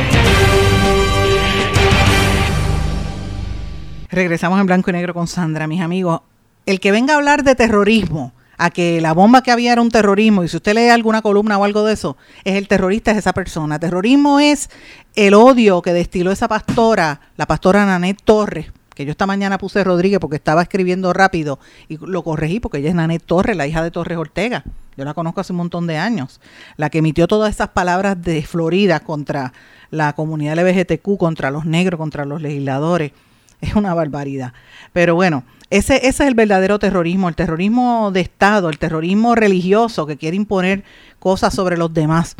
[4.11, 6.19] Regresamos en blanco y negro con Sandra, mis amigos.
[6.65, 9.89] El que venga a hablar de terrorismo, a que la bomba que había era un
[9.89, 13.17] terrorismo, y si usted lee alguna columna o algo de eso, es el terrorista, es
[13.19, 13.79] esa persona.
[13.79, 14.69] Terrorismo es
[15.15, 19.81] el odio que destiló esa pastora, la pastora Nanet Torres, que yo esta mañana puse
[19.81, 23.81] Rodríguez porque estaba escribiendo rápido y lo corregí porque ella es Nanet Torres, la hija
[23.81, 24.65] de Torres Ortega.
[24.97, 26.41] Yo la conozco hace un montón de años.
[26.75, 29.53] La que emitió todas esas palabras de Florida contra
[29.89, 33.13] la comunidad LGBTQ, contra los negros, contra los legisladores
[33.61, 34.53] es una barbaridad.
[34.91, 40.05] Pero bueno, ese, ese es el verdadero terrorismo, el terrorismo de Estado, el terrorismo religioso
[40.05, 40.83] que quiere imponer
[41.19, 42.35] cosas sobre los demás.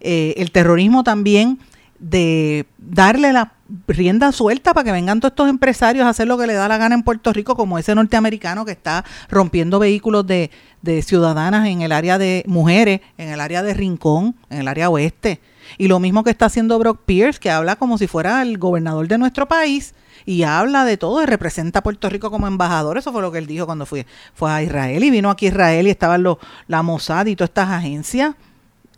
[0.00, 1.58] Eh, el terrorismo también
[1.98, 3.52] de darle la
[3.88, 6.76] rienda suelta para que vengan todos estos empresarios a hacer lo que le da la
[6.76, 10.50] gana en Puerto Rico, como ese norteamericano que está rompiendo vehículos de,
[10.82, 14.90] de ciudadanas en el área de mujeres, en el área de Rincón, en el área
[14.90, 15.40] oeste.
[15.78, 19.08] Y lo mismo que está haciendo Brock Pierce, que habla como si fuera el gobernador
[19.08, 19.94] de nuestro país
[20.26, 22.98] y habla de todo y representa a Puerto Rico como embajador.
[22.98, 25.48] Eso fue lo que él dijo cuando fue, fue a Israel y vino aquí a
[25.50, 28.34] Israel y estaban los, la Mossad y todas estas agencias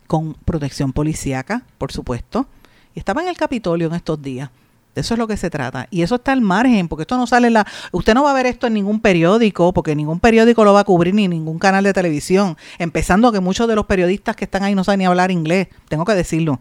[0.07, 2.47] con protección policíaca, por supuesto.
[2.95, 4.49] Y estaba en el Capitolio en estos días.
[4.95, 5.87] Eso es lo que se trata.
[5.91, 7.67] Y eso está al margen, porque esto no sale en la...
[7.91, 10.83] Usted no va a ver esto en ningún periódico, porque ningún periódico lo va a
[10.85, 12.57] cubrir, ni ningún canal de televisión.
[12.79, 15.67] Empezando que muchos de los periodistas que están ahí no saben ni hablar inglés.
[15.87, 16.59] Tengo que decirlo.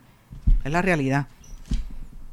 [0.64, 1.28] Es la realidad.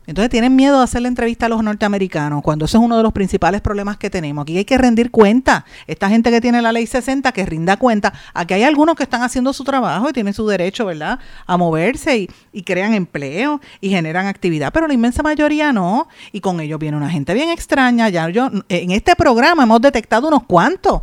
[0.06, 3.04] Entonces tienen miedo de hacer la entrevista a los norteamericanos, cuando eso es uno de
[3.04, 4.44] los principales problemas que tenemos.
[4.44, 5.66] Aquí hay que rendir cuenta.
[5.88, 8.14] Esta gente que tiene la ley 60, que rinda cuenta.
[8.34, 12.28] Aquí hay algunos que están haciendo su trabajo y tienen su derecho, ¿verdad?, a moverse
[12.52, 16.08] y, crean empleo y generan actividad, pero la inmensa mayoría no.
[16.32, 18.10] Y con ellos viene una gente bien extraña.
[18.10, 21.02] Ya yo, en este programa hemos detectado unos cuantos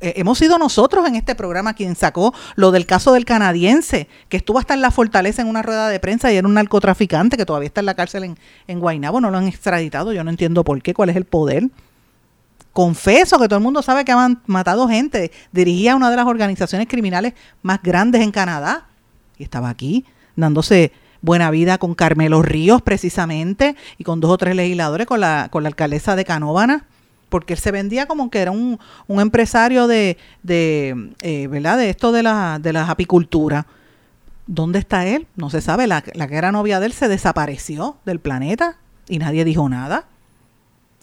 [0.00, 4.58] hemos sido nosotros en este programa quien sacó lo del caso del canadiense, que estuvo
[4.58, 7.68] hasta en la fortaleza en una rueda de prensa y era un narcotraficante que todavía
[7.68, 10.82] está en la cárcel en, en Guaynabo, no lo han extraditado, yo no entiendo por
[10.82, 11.68] qué, cuál es el poder.
[12.72, 16.88] Confeso que todo el mundo sabe que han matado gente, dirigía una de las organizaciones
[16.88, 18.88] criminales más grandes en Canadá
[19.38, 24.54] y estaba aquí dándose buena vida con Carmelo Ríos precisamente y con dos o tres
[24.54, 26.84] legisladores, con la, con la alcaldesa de Canóvana
[27.28, 31.78] porque él se vendía como que era un, empresario de, de eh, ¿verdad?
[31.78, 33.66] De esto de la, de la apicultura.
[34.46, 35.26] ¿Dónde está él?
[35.34, 35.86] No se sabe.
[35.86, 40.06] La, la, que era novia de él se desapareció del planeta y nadie dijo nada.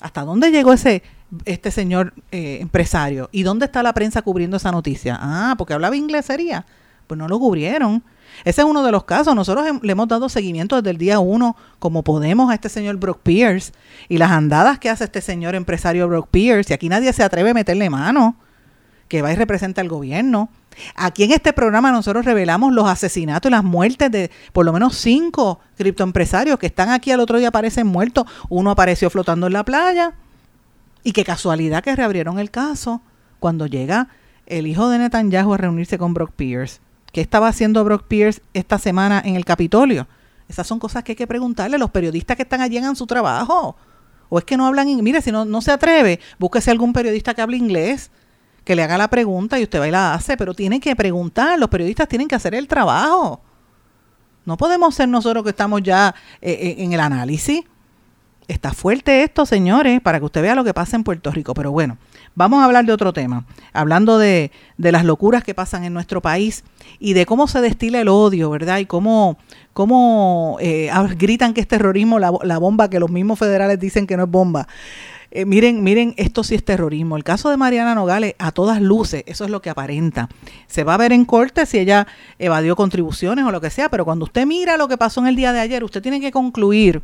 [0.02, 1.04] ¿Hasta dónde llegó ese
[1.46, 3.30] este señor eh, empresario?
[3.32, 5.18] ¿Y dónde está la prensa cubriendo esa noticia?
[5.20, 6.66] Ah, porque hablaba inglés sería.
[7.08, 8.04] Pues no lo cubrieron.
[8.44, 9.36] Ese es uno de los casos.
[9.36, 13.20] Nosotros le hemos dado seguimiento desde el día uno, como podemos, a este señor Brock
[13.24, 13.74] Pierce
[14.10, 16.72] y las andadas que hace este señor empresario Brock Pierce.
[16.72, 18.36] Y aquí nadie se atreve a meterle mano,
[19.08, 20.50] que va y representa al gobierno.
[20.96, 24.98] Aquí en este programa nosotros revelamos los asesinatos y las muertes de por lo menos
[24.98, 28.26] cinco criptoempresarios que están aquí al otro día aparecen muertos.
[28.50, 30.14] Uno apareció flotando en la playa.
[31.04, 33.02] Y qué casualidad que reabrieron el caso
[33.40, 34.08] cuando llega
[34.46, 36.80] el hijo de Netanyahu a reunirse con Brock Pierce.
[37.14, 40.08] ¿Qué estaba haciendo Brock Pierce esta semana en el Capitolio?
[40.50, 41.78] Esas son cosas que hay que preguntarle.
[41.78, 43.76] Los periodistas que están allí en su trabajo.
[44.30, 47.44] O es que no hablan, mire, si no, no se atreve, búsquese algún periodista que
[47.44, 48.10] hable inglés,
[48.64, 51.60] que le haga la pregunta y usted va y la hace, pero tiene que preguntar,
[51.60, 53.42] los periodistas tienen que hacer el trabajo.
[54.46, 57.64] No podemos ser nosotros que estamos ya eh, eh, en el análisis.
[58.48, 61.54] Está fuerte esto, señores, para que usted vea lo que pasa en Puerto Rico.
[61.54, 61.98] Pero bueno,
[62.36, 66.20] Vamos a hablar de otro tema, hablando de, de las locuras que pasan en nuestro
[66.20, 66.64] país
[66.98, 68.80] y de cómo se destila el odio, ¿verdad?
[68.80, 69.38] Y cómo,
[69.74, 74.18] cómo eh, gritan que es terrorismo la, la, bomba que los mismos federales dicen que
[74.18, 74.68] no es bomba.
[75.30, 77.18] Eh, miren, miren, esto sí es terrorismo.
[77.18, 80.28] El caso de Mariana Nogales, a todas luces, eso es lo que aparenta.
[80.66, 82.08] Se va a ver en corte si ella
[82.40, 85.36] evadió contribuciones o lo que sea, pero cuando usted mira lo que pasó en el
[85.36, 87.04] día de ayer, usted tiene que concluir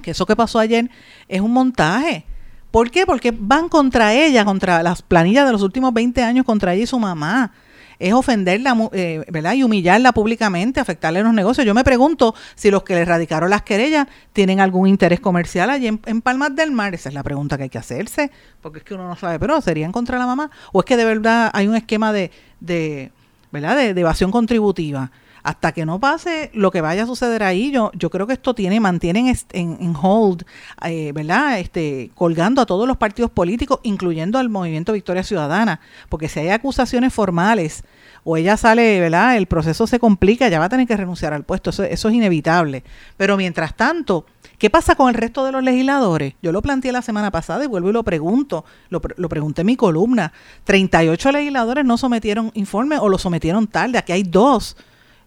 [0.00, 0.90] que eso que pasó ayer
[1.28, 2.24] es un montaje
[2.72, 3.04] ¿Por qué?
[3.04, 6.86] Porque van contra ella, contra las planillas de los últimos 20 años, contra ella y
[6.86, 7.52] su mamá
[7.98, 9.52] es ofenderla, eh, ¿verdad?
[9.52, 11.66] Y humillarla públicamente, afectarle los negocios.
[11.66, 15.86] Yo me pregunto si los que le erradicaron las querellas tienen algún interés comercial allí
[15.86, 16.94] en, Palmas del Mar.
[16.94, 19.60] Esa es la pregunta que hay que hacerse, porque es que uno no sabe, pero
[19.60, 20.50] ¿serían contra la mamá?
[20.72, 23.12] ¿O es que de verdad hay un esquema de, de
[23.52, 23.76] ¿verdad?
[23.76, 25.12] De, evasión contributiva?
[25.42, 28.54] Hasta que no pase lo que vaya a suceder ahí, yo, yo creo que esto
[28.54, 30.44] tiene, mantienen en, en hold,
[30.84, 31.58] eh, ¿verdad?
[31.58, 36.50] Este, colgando a todos los partidos políticos, incluyendo al Movimiento Victoria Ciudadana, porque si hay
[36.50, 37.84] acusaciones formales
[38.24, 39.36] o ella sale, ¿verdad?
[39.36, 42.84] El proceso se complica, ya va a tener que renunciar al puesto, eso, es inevitable.
[43.16, 44.26] Pero mientras tanto,
[44.58, 46.34] ¿qué pasa con el resto de los legisladores?
[46.40, 49.66] Yo lo planteé la semana pasada y vuelvo y lo pregunto, lo, lo pregunté en
[49.66, 50.32] mi columna.
[50.64, 54.76] 38 legisladores no sometieron informe o lo sometieron tarde, aquí hay dos.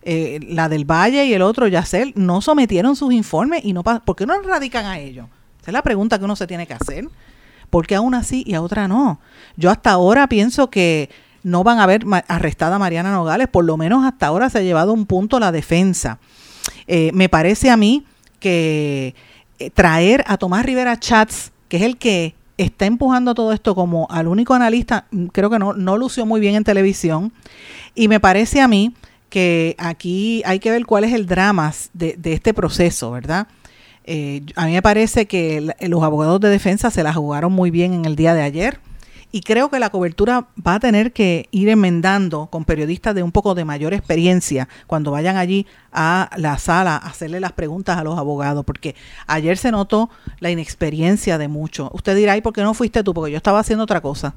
[0.07, 4.15] Eh, la del Valle y el otro, Yacel, no sometieron sus informes y no ¿por
[4.15, 5.27] qué no radican a ellos?
[5.59, 7.09] Esa es la pregunta que uno se tiene que hacer.
[7.71, 9.19] ¿Por qué a una sí y a otra no?
[9.57, 11.09] Yo hasta ahora pienso que
[11.41, 14.61] no van a ver arrestada a Mariana Nogales, por lo menos hasta ahora se ha
[14.61, 16.19] llevado un punto la defensa.
[16.85, 18.05] Eh, me parece a mí
[18.39, 19.15] que
[19.57, 24.07] eh, traer a Tomás Rivera Chats, que es el que está empujando todo esto como
[24.11, 27.33] al único analista, mm, creo que no, no lució muy bien en televisión,
[27.95, 28.93] y me parece a mí
[29.35, 33.49] que aquí hay que ver cuál es el drama de, este proceso, ¿verdad?
[34.05, 37.93] Eh, a mí me parece que los abogados de defensa se la jugaron muy bien
[37.93, 38.79] en el día de ayer
[39.33, 43.33] y creo que la cobertura va a tener que ir enmendando con periodistas de un
[43.33, 48.05] poco de mayor experiencia cuando vayan allí a la sala a hacerle las preguntas a
[48.05, 48.95] los abogados, porque
[49.27, 51.89] ayer se notó la inexperiencia de muchos.
[51.91, 53.13] Usted dirá, ¿y por qué no fuiste tú?
[53.13, 54.33] Porque yo estaba haciendo otra cosa.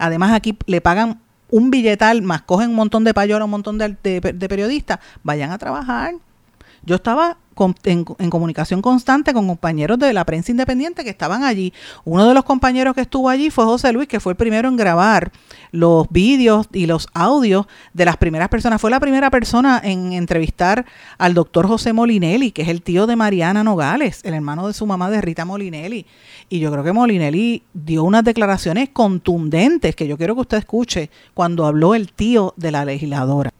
[0.00, 1.20] Además aquí le pagan
[1.52, 5.58] un billetal, más cogen un montón de payola, un montón de, de periodistas, vayan a
[5.58, 6.14] trabajar.
[6.84, 7.38] Yo estaba
[7.84, 11.72] en, comunicación constante con compañeros de la prensa independiente que estaban allí.
[12.04, 14.76] Uno de los compañeros que estuvo allí fue José Luis, que fue el primero en
[14.76, 15.32] grabar
[15.70, 18.80] los vídeos y los audios de las primeras personas.
[18.80, 20.86] Fue la primera persona en entrevistar
[21.18, 24.86] al doctor José Molinelli, que es el tío de Mariana Nogales, el hermano de su
[24.86, 26.06] mamá de Rita Molinelli.
[26.48, 31.10] Y yo creo que Molinelli dio unas declaraciones contundentes que yo quiero que usted escuche
[31.34, 33.50] cuando habló el tío de la legisladora.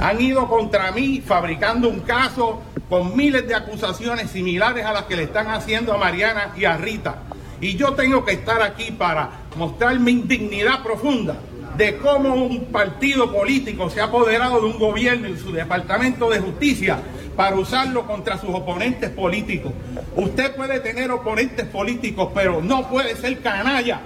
[0.00, 5.16] Han ido contra mí fabricando un caso con miles de acusaciones similares a las que
[5.16, 7.16] le están haciendo a Mariana y a Rita.
[7.60, 11.36] Y yo tengo que estar aquí para mostrar mi indignidad profunda
[11.76, 16.40] de cómo un partido político se ha apoderado de un gobierno y su departamento de
[16.40, 16.98] justicia
[17.36, 19.72] para usarlo contra sus oponentes políticos.
[20.14, 24.00] Usted puede tener oponentes políticos, pero no puede ser canalla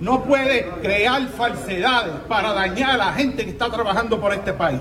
[0.00, 4.80] no puede crear falsedades para dañar a la gente que está trabajando por este país.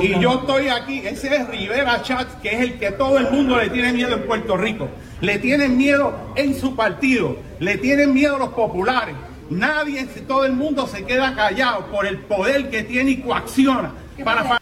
[0.00, 3.56] Y yo estoy aquí, ese es Rivera Chat, que es el que todo el mundo
[3.56, 4.88] le tiene miedo en Puerto Rico.
[5.20, 9.14] Le tienen miedo en su partido, le tienen miedo los populares.
[9.50, 13.92] Nadie, todo el mundo se queda callado por el poder que tiene y coacciona
[14.24, 14.61] para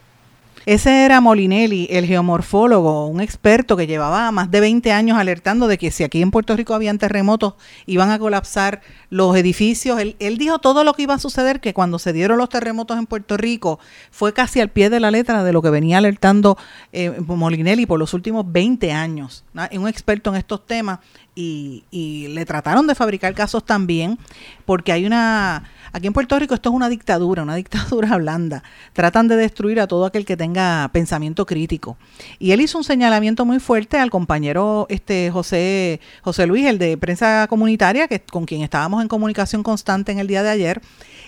[0.66, 5.78] ese era Molinelli, el geomorfólogo, un experto que llevaba más de 20 años alertando de
[5.78, 7.54] que si aquí en Puerto Rico habían terremotos,
[7.86, 9.98] iban a colapsar los edificios.
[10.00, 13.06] Él, dijo todo lo que iba a suceder, que cuando se dieron los terremotos en
[13.06, 13.78] Puerto Rico
[14.10, 16.58] fue casi al pie de la letra de lo que venía alertando
[16.92, 19.44] eh, Molinelli por los últimos 20 años.
[19.72, 21.00] Un experto en estos temas
[21.34, 24.18] y le trataron de fabricar casos también,
[24.66, 28.62] porque hay una Aquí en Puerto Rico esto es una dictadura, una dictadura blanda.
[28.92, 31.96] Tratan de destruir a todo aquel que tenga pensamiento crítico.
[32.38, 36.96] Y él hizo un señalamiento muy fuerte al compañero este José, José Luis, el de
[36.96, 40.80] prensa comunitaria, que, con quien estábamos en comunicación constante en el día de ayer.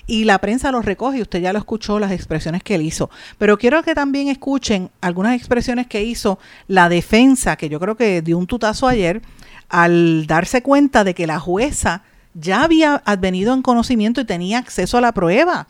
[0.06, 3.10] Y la prensa lo recoge usted ya lo escuchó, las expresiones que él hizo.
[3.38, 8.22] Pero quiero que también escuchen algunas expresiones que hizo la defensa, que yo creo que
[8.22, 9.22] dio un tutazo ayer,
[9.68, 12.02] al darse cuenta de que la jueza
[12.34, 15.66] ya había advenido en conocimiento y tenía acceso a la prueba.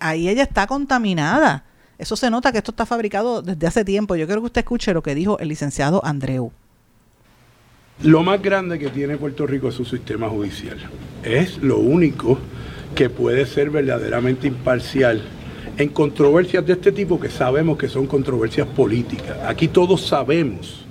[0.00, 1.64] Ahí ella está contaminada.
[1.98, 4.16] Eso se nota que esto está fabricado desde hace tiempo.
[4.16, 6.52] Yo quiero que usted escuche lo que dijo el licenciado Andreu.
[8.02, 10.78] Lo más grande que tiene Puerto Rico es su sistema judicial.
[11.22, 12.38] Es lo único
[12.94, 15.22] que puede ser verdaderamente imparcial
[15.76, 19.36] en controversias de este tipo que sabemos que son controversias políticas.
[19.46, 20.84] Aquí todos sabemos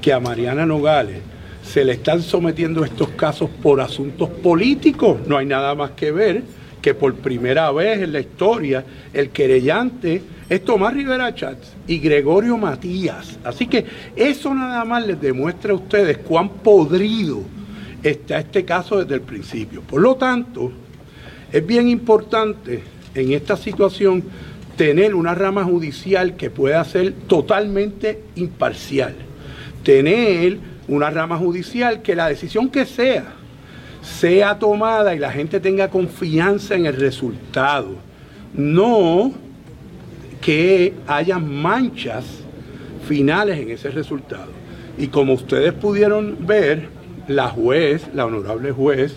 [0.00, 1.20] que a Mariana Nogales
[1.62, 5.18] se le están sometiendo estos casos por asuntos políticos.
[5.26, 6.42] No hay nada más que ver
[6.82, 12.58] que por primera vez en la historia el querellante es Tomás Rivera Chats y Gregorio
[12.58, 13.38] Matías.
[13.44, 13.86] Así que
[14.16, 17.42] eso nada más les demuestra a ustedes cuán podrido
[18.02, 19.80] está este caso desde el principio.
[19.82, 20.72] Por lo tanto,
[21.52, 22.82] es bien importante
[23.14, 24.24] en esta situación
[24.76, 29.14] tener una rama judicial que pueda ser totalmente imparcial.
[29.84, 33.34] Tener una rama judicial que la decisión que sea
[34.02, 37.94] sea tomada y la gente tenga confianza en el resultado.
[38.52, 39.32] No
[40.40, 42.24] que haya manchas
[43.06, 44.50] finales en ese resultado.
[44.98, 46.88] Y como ustedes pudieron ver,
[47.28, 49.16] la juez, la honorable juez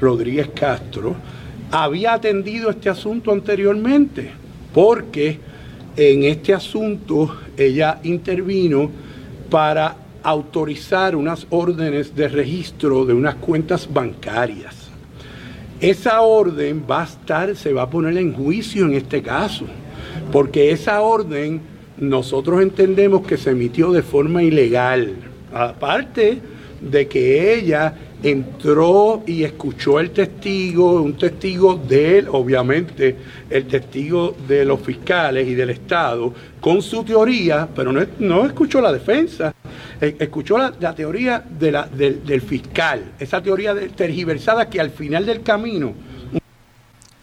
[0.00, 1.16] Rodríguez Castro,
[1.70, 4.30] había atendido este asunto anteriormente,
[4.72, 5.40] porque
[5.96, 8.90] en este asunto ella intervino
[9.50, 9.96] para
[10.26, 14.74] autorizar unas órdenes de registro de unas cuentas bancarias.
[15.80, 19.66] Esa orden va a estar, se va a poner en juicio en este caso,
[20.32, 21.60] porque esa orden
[21.98, 25.14] nosotros entendemos que se emitió de forma ilegal.
[25.54, 26.40] Aparte
[26.80, 33.14] de que ella entró y escuchó el testigo, un testigo de él, obviamente,
[33.48, 38.92] el testigo de los fiscales y del Estado, con su teoría, pero no, escuchó la
[38.92, 39.54] defensa,
[40.00, 45.94] escuchó la, teoría del, del, fiscal, esa teoría tergiversada que al final del camino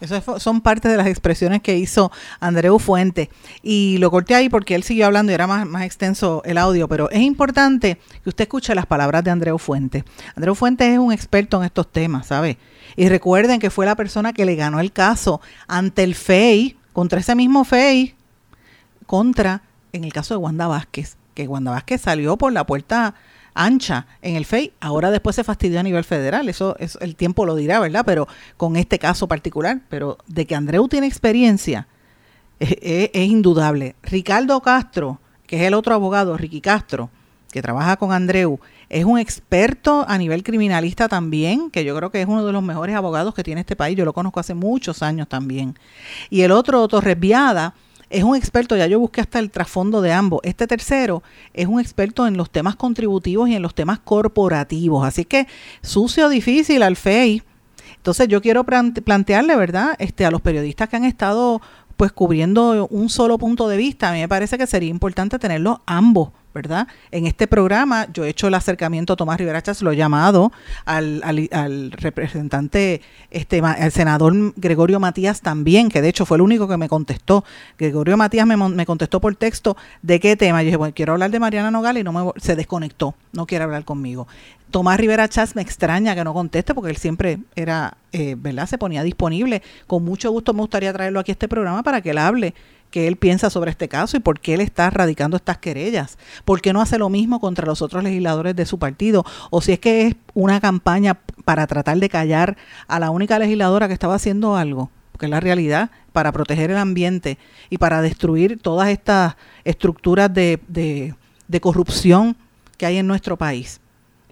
[0.04, 3.30] esas son parte de las expresiones que hizo Andreu Fuente.
[3.62, 6.88] Y lo corté ahí porque él siguió hablando y era más, más extenso el audio,
[6.88, 10.04] pero es importante que usted escuche las palabras de Andreu Fuente.
[10.36, 12.58] Andreu Fuente es un experto en estos temas, ¿sabe?
[12.96, 17.20] Y recuerden que fue la persona que le ganó el caso ante el FEI, contra
[17.20, 18.14] ese mismo FEI,
[19.06, 23.14] contra, en el caso de Wanda Vázquez, que Wanda Vázquez salió por la puerta
[23.54, 27.46] ancha en el FEI, ahora después se fastidió a nivel federal, eso, es el tiempo
[27.46, 28.02] lo dirá, ¿verdad?
[28.04, 28.26] Pero
[28.56, 31.86] con este caso particular, pero de que Andreu tiene experiencia,
[32.58, 33.96] es, indudable.
[34.02, 37.10] Ricardo Castro, que es el otro abogado, Ricky Castro,
[37.50, 38.58] que trabaja con Andreu,
[38.88, 42.62] es un experto a nivel criminalista también, que yo creo que es uno de los
[42.62, 45.78] mejores abogados que tiene este país, yo lo conozco hace muchos años también.
[46.30, 47.74] Y el otro, Torres Viada,
[48.14, 50.40] es un experto, ya yo busqué hasta el trasfondo de ambos.
[50.44, 55.06] Este tercero es un experto en los temas contributivos y en los temas corporativos.
[55.06, 55.48] Así que
[55.82, 57.42] sucio, difícil al FEI.
[57.96, 59.96] Entonces yo quiero plantearle, ¿verdad?
[59.98, 61.60] Este, a los periodistas que han estado
[61.96, 65.78] pues cubriendo un solo punto de vista, a mí me parece que sería importante tenerlos
[65.86, 66.86] ambos ¿verdad?
[67.10, 70.52] En este programa yo he hecho el acercamiento a Tomás Rivera Chávez, lo he llamado
[70.84, 76.76] al, representante, este, al senador Gregorio Matías también, que de hecho fue el único que
[76.76, 77.44] me contestó.
[77.76, 80.62] Gregorio Matías me, contestó por texto de qué tema.
[80.62, 83.64] Yo dije, bueno, quiero hablar de Mariana Nogal y no me, se desconectó, no quiere
[83.64, 84.28] hablar conmigo.
[84.70, 88.66] Tomás Rivera Chávez me extraña que no conteste porque él siempre era, eh, ¿verdad?
[88.66, 89.62] Se ponía disponible.
[89.86, 92.54] Con mucho gusto me gustaría traerlo aquí a este programa para que él hable
[92.94, 96.16] qué él piensa sobre este caso y por qué él está radicando estas querellas.
[96.44, 99.24] ¿Por qué no hace lo mismo contra los otros legisladores de su partido?
[99.50, 103.88] O si es que es una campaña para tratar de callar a la única legisladora
[103.88, 107.36] que estaba haciendo algo, porque es la realidad, para proteger el ambiente
[107.68, 109.34] y para destruir todas estas
[109.64, 111.16] estructuras de, de,
[111.48, 112.36] de corrupción
[112.78, 113.80] que hay en nuestro país.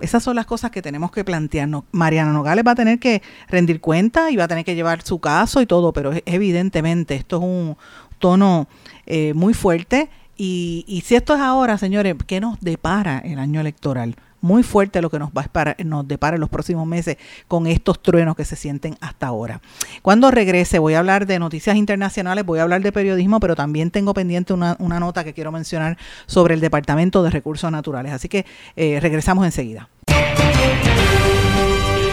[0.00, 1.84] Esas son las cosas que tenemos que plantearnos.
[1.92, 5.20] Mariana Nogales va a tener que rendir cuenta y va a tener que llevar su
[5.20, 7.76] caso y todo, pero evidentemente esto es un,
[8.22, 8.68] tono
[9.04, 10.08] eh, muy fuerte.
[10.38, 14.16] Y, si esto es ahora, señores, ¿qué nos depara el año electoral?
[14.40, 17.16] Muy fuerte lo que nos va a nos depara en los próximos meses
[17.46, 19.60] con estos truenos que se sienten hasta ahora.
[20.00, 23.92] Cuando regrese voy a hablar de noticias internacionales, voy a hablar de periodismo, pero también
[23.92, 25.96] tengo pendiente una, nota que quiero mencionar
[26.26, 28.12] sobre el Departamento de Recursos Naturales.
[28.12, 28.44] Así que
[28.74, 29.88] eh, regresamos enseguida.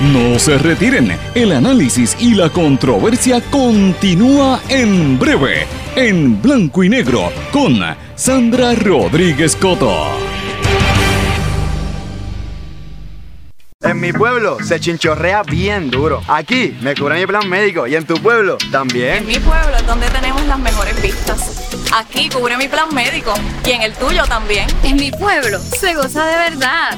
[0.02, 5.68] No se retiren, el análisis y la controversia continúa en breve,
[6.00, 7.78] en blanco y negro, con
[8.16, 10.08] Sandra Rodríguez Coto.
[13.82, 16.22] En mi pueblo se chinchorrea bien duro.
[16.28, 19.18] Aquí me cubren mi plan médico y en tu pueblo también.
[19.18, 21.70] En mi pueblo es donde tenemos las mejores vistas.
[21.94, 23.34] Aquí cubre mi plan médico
[23.66, 24.68] y en el tuyo también.
[24.84, 26.98] En mi pueblo se goza de verdad.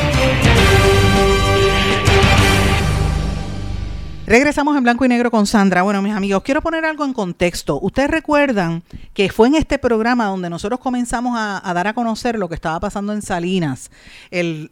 [4.31, 5.81] Regresamos en blanco y negro con Sandra.
[5.81, 7.77] Bueno, mis amigos, quiero poner algo en contexto.
[7.81, 8.81] Ustedes recuerdan
[9.13, 12.79] que fue en este programa donde nosotros comenzamos a, dar a conocer lo que estaba
[12.79, 13.91] pasando en Salinas,
[14.29, 14.69] el,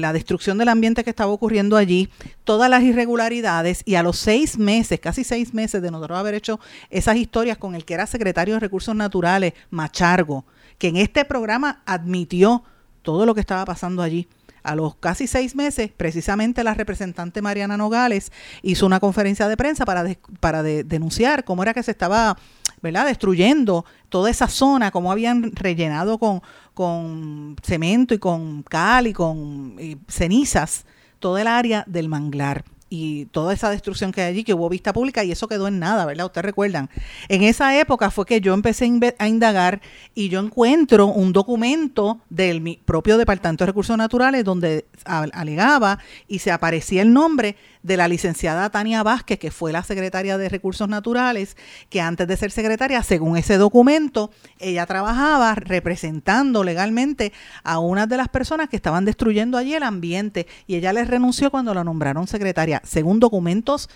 [0.00, 2.10] la destrucción del ambiente que estaba ocurriendo allí,
[2.44, 6.60] todas las irregularidades y a los seis meses, casi seis meses de nosotros haber hecho
[6.90, 10.44] esas historias con el que era secretario de Recursos Naturales, Machargo,
[10.78, 12.62] que en este programa admitió
[13.02, 14.28] todo lo que estaba pasando allí
[14.62, 18.32] a los casi seis meses, precisamente la representante Mariana Nogales
[18.62, 20.04] hizo una conferencia de prensa para,
[20.40, 22.36] para denunciar cómo era que se estaba
[22.82, 23.06] ¿verdad?
[23.06, 26.42] destruyendo toda esa zona, cómo habían rellenado con,
[26.74, 29.76] con cemento y con cal y con
[30.08, 30.84] cenizas
[31.18, 34.92] toda el área del manglar y toda esa destrucción que hay allí, que hubo vista
[34.92, 36.26] pública y eso quedó en nada, ¿verdad?
[36.26, 36.90] Ustedes recuerdan.
[37.28, 39.80] En esa época fue que yo empecé a indagar
[40.14, 46.50] y yo encuentro un documento del propio Departamento de Recursos Naturales donde alegaba y se
[46.50, 51.56] aparecía el nombre de la licenciada Tania Vázquez, que fue la secretaria de Recursos Naturales,
[51.88, 57.32] que antes de ser secretaria, según ese documento, ella trabajaba representando legalmente
[57.64, 61.50] a una de las personas que estaban destruyendo allí el ambiente y ella les renunció
[61.50, 63.88] cuando la nombraron secretaria, según documentos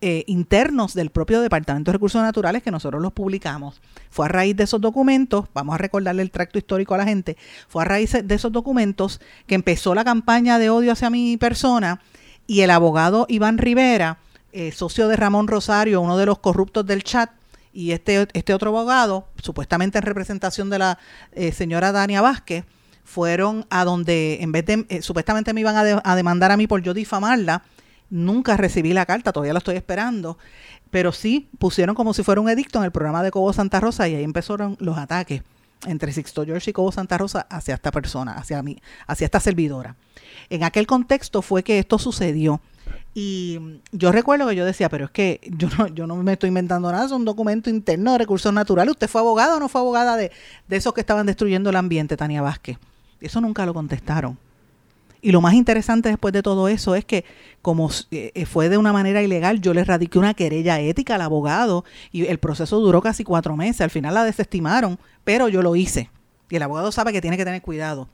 [0.00, 3.80] eh, internos del propio Departamento de Recursos Naturales que nosotros los publicamos.
[4.10, 7.36] Fue a raíz de esos documentos, vamos a recordarle el tracto histórico a la gente,
[7.66, 12.00] fue a raíz de esos documentos que empezó la campaña de odio hacia mi persona
[12.48, 14.18] y el abogado Iván Rivera,
[14.52, 17.30] eh, socio de Ramón Rosario, uno de los corruptos del chat,
[17.72, 20.98] y este, este otro abogado, supuestamente en representación de la
[21.32, 22.64] eh, señora Dania Vázquez,
[23.04, 26.66] fueron a donde, en vez de, eh, supuestamente me iban a, a, demandar a mí
[26.66, 27.62] por yo difamarla,
[28.08, 30.38] nunca recibí la carta, todavía la estoy esperando,
[30.90, 34.08] pero sí pusieron como si fuera un edicto en el programa de Cobo Santa Rosa
[34.08, 35.42] y ahí empezaron los ataques
[35.86, 39.96] entre Sixto George y Cobo Santa Rosa hacia esta persona, hacia mí, hacia esta servidora.
[40.50, 42.60] En aquel contexto fue que esto sucedió.
[43.14, 46.48] Y yo recuerdo que yo decía, pero es que yo no, yo no me estoy
[46.48, 48.92] inventando nada, es un documento interno de recursos naturales.
[48.92, 50.30] ¿Usted fue abogado o no fue abogada de,
[50.68, 52.78] de esos que estaban destruyendo el ambiente, Tania Vázquez?
[53.20, 54.38] Eso nunca lo contestaron.
[55.20, 57.24] Y lo más interesante después de todo eso es que
[57.62, 61.84] como eh, fue de una manera ilegal, yo le radiqué una querella ética al abogado
[62.12, 63.80] y el proceso duró casi cuatro meses.
[63.80, 66.10] Al final la desestimaron, pero yo lo hice.
[66.50, 68.08] Y el abogado sabe que tiene que tener cuidado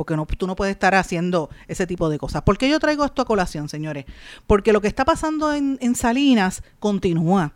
[0.00, 2.40] porque no, tú no puedes estar haciendo ese tipo de cosas.
[2.40, 4.06] ¿Por qué yo traigo esto a colación, señores?
[4.46, 7.52] Porque lo que está pasando en, Salinas continúa.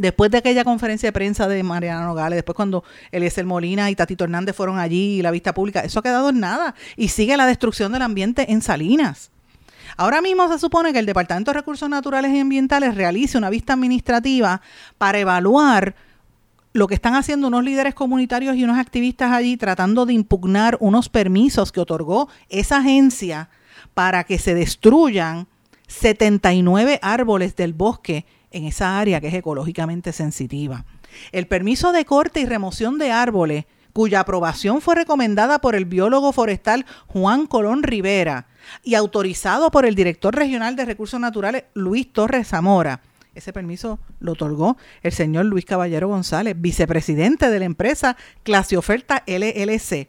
[0.00, 4.24] Después de aquella conferencia de prensa de Mariana Nogales, después cuando Eliezer Molina y Tatito
[4.24, 7.44] Hernández fueron allí y la vista pública, eso ha quedado en nada y sigue la
[7.44, 9.30] destrucción del ambiente en Salinas.
[9.98, 13.74] Ahora mismo se supone que el Departamento de Recursos Naturales y Ambientales realice una vista
[13.74, 14.62] administrativa
[14.96, 15.94] para evaluar
[16.72, 21.10] lo que están haciendo unos líderes comunitarios y unos activistas allí tratando de impugnar unos
[21.10, 23.50] permisos que otorgó esa agencia
[23.92, 25.46] para que se destruyan
[25.88, 30.84] 79 árboles del bosque en esa área que es ecológicamente sensitiva.
[31.32, 36.32] El permiso de corte y remoción de árboles, cuya aprobación fue recomendada por el biólogo
[36.32, 38.46] forestal Juan Colón Rivera
[38.84, 43.00] y autorizado por el director regional de recursos naturales Luis Torres Zamora,
[43.34, 49.22] ese permiso lo otorgó el señor Luis Caballero González, vicepresidente de la empresa Clase Oferta
[49.26, 50.08] LLC.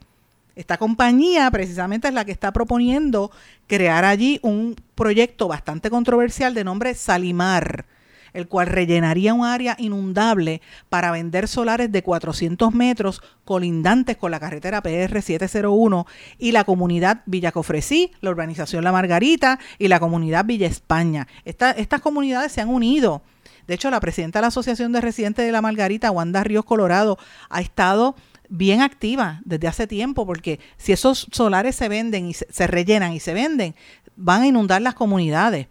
[0.54, 3.30] Esta compañía precisamente es la que está proponiendo
[3.68, 7.86] crear allí un proyecto bastante controversial de nombre Salimar
[8.32, 14.40] el cual rellenaría un área inundable para vender solares de 400 metros colindantes con la
[14.40, 16.06] carretera PR 701
[16.38, 21.26] y la comunidad Villacofresí, la urbanización La Margarita y la comunidad Villa España.
[21.44, 23.22] estas comunidades se han unido.
[23.66, 27.18] De hecho, la presidenta de la Asociación de Residentes de La Margarita, Wanda Ríos Colorado,
[27.48, 28.16] ha estado
[28.48, 33.20] bien activa desde hace tiempo, porque si esos solares se venden y se rellenan y
[33.20, 33.74] se venden,
[34.16, 35.68] van a inundar las comunidades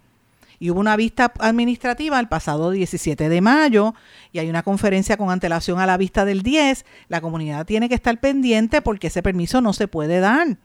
[0.62, 3.96] y hubo una vista administrativa el pasado 17 de mayo
[4.32, 6.86] y hay una conferencia con antelación a la vista del 10.
[7.10, 10.58] La comunidad tiene que estar pendiente porque ese permiso no se puede dar.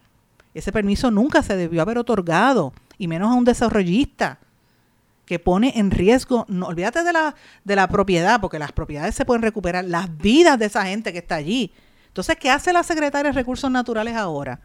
[0.53, 4.39] Ese permiso nunca se debió haber otorgado y menos a un desarrollista
[5.25, 7.35] que pone en riesgo, no olvídate de la,
[7.65, 11.21] de la propiedad, porque las propiedades se pueden recuperar, las vidas de esa gente que
[11.21, 11.73] está allí.
[12.09, 14.61] Entonces, ¿qué hace la secretaria de Recursos Naturales ahora?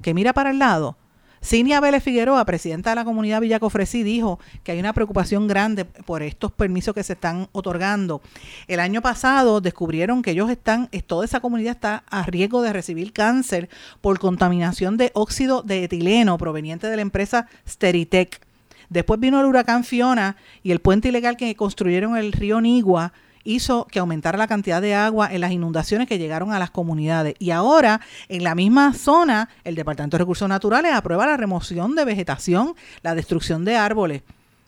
[0.00, 0.96] Que mira para el lado
[1.42, 6.22] Cinia Vélez Figueroa, presidenta de la comunidad Villacofresí, dijo que hay una preocupación grande por
[6.22, 8.22] estos permisos que se están otorgando.
[8.68, 13.12] El año pasado descubrieron que ellos están, toda esa comunidad está a riesgo de recibir
[13.12, 13.68] cáncer
[14.00, 18.40] por contaminación de óxido de etileno proveniente de la empresa Steritec.
[18.88, 23.12] Después vino el huracán Fiona y el puente ilegal que construyeron el río Nigua
[23.44, 27.34] hizo que aumentara la cantidad de agua en las inundaciones que llegaron a las comunidades.
[27.38, 32.04] Y ahora, en la misma zona, el Departamento de Recursos Naturales aprueba la remoción de
[32.04, 34.22] vegetación, la destrucción de árboles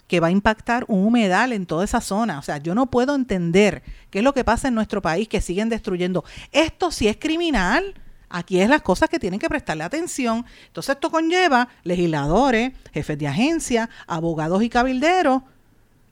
[0.06, 2.38] que va a impactar un humedal en toda esa zona.
[2.38, 5.40] O sea, yo no puedo entender qué es lo que pasa en nuestro país que
[5.40, 6.24] siguen destruyendo.
[6.52, 7.94] Esto sí es criminal.
[8.28, 10.44] Aquí es las cosas que tienen que prestarle atención.
[10.66, 15.42] Entonces esto conlleva legisladores, jefes de agencia, abogados y cabilderos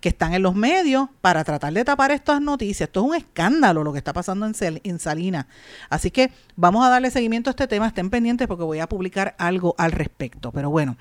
[0.03, 2.89] que están en los medios para tratar de tapar estas noticias.
[2.89, 5.47] Esto es un escándalo lo que está pasando en, en Salinas.
[5.89, 7.87] Así que vamos a darle seguimiento a este tema.
[7.87, 10.51] Estén pendientes porque voy a publicar algo al respecto.
[10.51, 10.97] Pero bueno,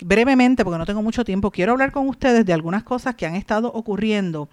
[0.00, 3.34] brevemente, porque no tengo mucho tiempo, quiero hablar con ustedes de algunas cosas que han
[3.34, 4.48] estado ocurriendo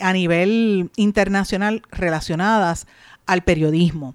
[0.00, 2.86] a nivel internacional relacionadas
[3.26, 4.14] al periodismo.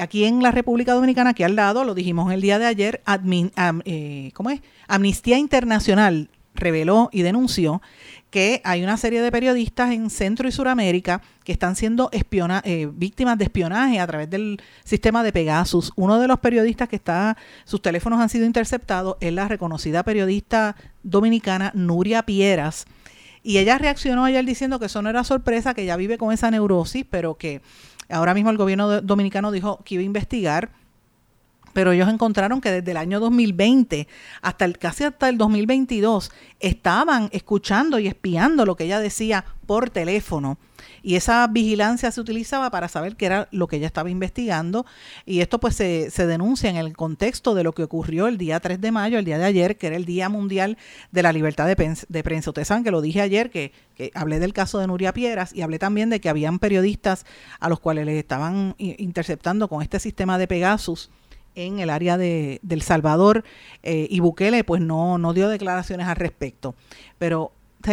[0.00, 3.02] Aquí en la República Dominicana, aquí al lado, lo dijimos el día de ayer,
[3.84, 4.60] eh, ¿cómo es?
[4.88, 7.82] Amnistía Internacional reveló y denunció
[8.34, 13.38] que hay una serie de periodistas en Centro y Suramérica que están siendo eh, víctimas
[13.38, 15.92] de espionaje a través del sistema de Pegasus.
[15.94, 20.74] Uno de los periodistas que está, sus teléfonos han sido interceptados es la reconocida periodista
[21.04, 22.86] dominicana Nuria Pieras.
[23.44, 26.50] Y ella reaccionó ayer diciendo que eso no era sorpresa, que ella vive con esa
[26.50, 27.62] neurosis, pero que
[28.08, 30.70] ahora mismo el gobierno dominicano dijo que iba a investigar
[31.74, 34.08] pero ellos encontraron que desde el año 2020
[34.40, 39.90] hasta el, casi hasta el 2022 estaban escuchando y espiando lo que ella decía por
[39.90, 40.56] teléfono.
[41.02, 44.86] Y esa vigilancia se utilizaba para saber qué era lo que ella estaba investigando.
[45.26, 48.60] Y esto pues se, se, denuncia en el contexto de lo que ocurrió el día
[48.60, 50.78] 3 de mayo, el día de ayer, que era el Día Mundial
[51.12, 51.76] de la Libertad de,
[52.22, 52.50] Prensa.
[52.50, 55.62] Ustedes saben que lo dije ayer, que, que, hablé del caso de Nuria Pieras y
[55.62, 57.26] hablé también de que habían periodistas
[57.60, 61.10] a los cuales les estaban interceptando con este sistema de Pegasus
[61.54, 63.44] en el área de, del Salvador
[63.82, 66.74] eh, y Bukele pues no, no dio declaraciones al respecto.
[67.18, 67.52] Pero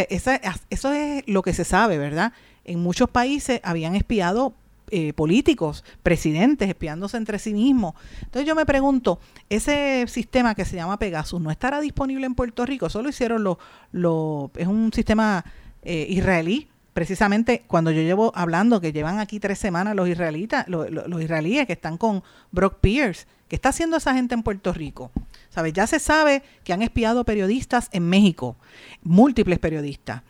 [0.10, 0.40] esa,
[0.70, 2.34] eso es lo que se sabe, ¿verdad?
[2.64, 4.54] En muchos países habían espiado
[4.94, 7.94] eh, políticos, presidentes, espiándose entre sí mismos.
[8.24, 12.66] Entonces yo me pregunto, ese sistema que se llama Pegasus no estará disponible en Puerto
[12.66, 13.58] Rico, solo hicieron lo,
[13.94, 15.46] lo es un sistema
[15.84, 21.22] eh, israelí, precisamente cuando yo llevo hablando que llevan aquí tres semanas los israelitas, los
[21.22, 25.12] israelíes que están con Brock Pierce, ¿qué está haciendo esa gente en Puerto Rico?
[25.50, 25.74] ¿Sabes?
[25.74, 28.56] Ya se sabe que han espiado periodistas en México,
[29.04, 30.22] múltiples periodistas.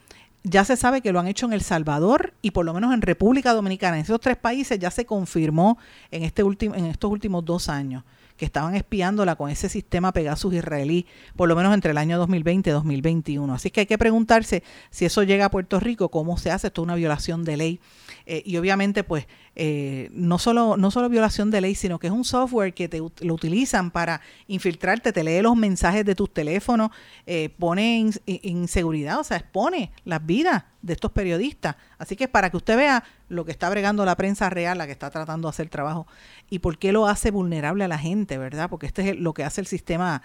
[0.43, 3.01] Ya se sabe que lo han hecho en El Salvador y por lo menos en
[3.01, 3.97] República Dominicana.
[3.97, 5.77] En esos tres países ya se confirmó
[6.09, 8.03] en, este último, en estos últimos dos años
[8.41, 12.71] que estaban espiándola con ese sistema Pegasus israelí, por lo menos entre el año 2020
[12.71, 13.53] y 2021.
[13.53, 16.65] Así que hay que preguntarse si eso llega a Puerto Rico, cómo se hace.
[16.65, 17.79] Esto es una violación de ley.
[18.25, 22.13] Eh, y obviamente, pues, eh, no, solo, no solo violación de ley, sino que es
[22.13, 26.91] un software que te, lo utilizan para infiltrarte, te lee los mensajes de tus teléfonos,
[27.25, 31.75] eh, pone inseguridad, o sea, expone las vidas de estos periodistas.
[31.97, 34.93] Así que para que usted vea lo que está bregando la prensa real, la que
[34.93, 36.07] está tratando de hacer trabajo,
[36.49, 38.69] y por qué lo hace vulnerable a la gente, ¿verdad?
[38.69, 40.21] Porque este es lo que hace el sistema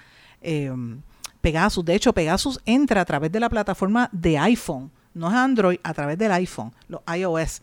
[1.40, 1.84] Pegasus.
[1.84, 5.94] De hecho, Pegasus entra a través de la plataforma de iPhone, no es Android, a
[5.94, 7.62] través del iPhone, los iOS.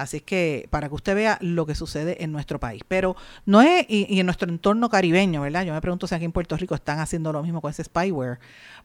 [0.00, 2.82] Así que para que usted vea lo que sucede en nuestro país.
[2.88, 5.64] Pero no es, y, en nuestro entorno caribeño, ¿verdad?
[5.64, 8.38] Yo me pregunto si aquí en Puerto Rico están haciendo lo mismo con ese spyware.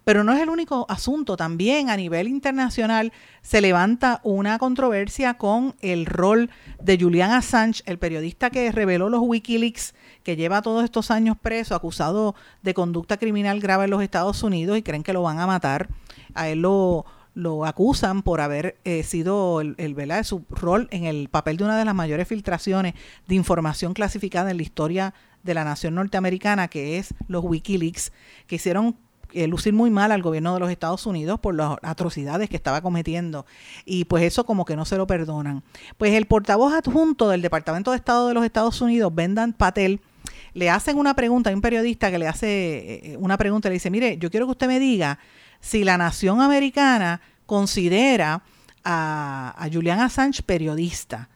[0.04, 1.38] Pero no es el único asunto.
[1.38, 6.50] También a nivel internacional se levanta una controversia con el rol
[6.82, 11.76] de Julian Assange, el periodista que reveló los Wikileaks, que lleva todos estos años preso,
[11.76, 15.48] acusado de conducta criminal grave en los Estados Unidos y creen que lo van a
[15.48, 15.88] matar.
[16.34, 17.06] A él lo
[17.36, 21.66] lo acusan por haber eh, sido el, el de su rol en el papel de
[21.66, 22.96] una de las mayores filtraciones
[23.28, 25.14] de información clasificada en la historia
[25.44, 28.12] de la nación norteamericana, que es los Wikileaks,
[28.48, 28.98] que hicieron
[29.34, 32.82] eh, lucir muy mal al gobierno de los Estados Unidos por las atrocidades que estaba
[32.82, 33.46] cometiendo.
[33.84, 35.62] Y pues eso como que no se lo perdonan.
[35.98, 40.00] Pues el portavoz adjunto del Departamento de Estado de los Estados Unidos, Bendan Patel,
[40.54, 43.92] le hacen una pregunta, hay un periodista que le hace eh, una pregunta, le dice,
[43.92, 45.20] mire, yo quiero que usted me diga
[45.66, 48.44] si la nación americana considera
[48.84, 51.28] a, Julian Assange periodista.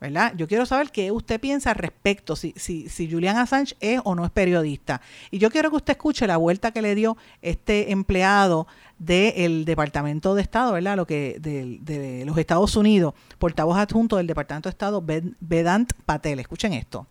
[0.00, 0.32] ¿verdad?
[0.36, 4.14] Yo quiero saber qué usted piensa al respecto, si, si, si, Julian Assange es o
[4.14, 5.02] no es periodista.
[5.30, 8.66] Y yo quiero que usted escuche la vuelta que le dio este empleado
[8.98, 10.96] del Departamento de Estado, ¿verdad?
[10.96, 15.04] Lo que de, de, los Estados Unidos, portavoz adjunto del Departamento de Estado,
[15.40, 16.40] Vedant Patel.
[16.40, 17.06] Escuchen esto.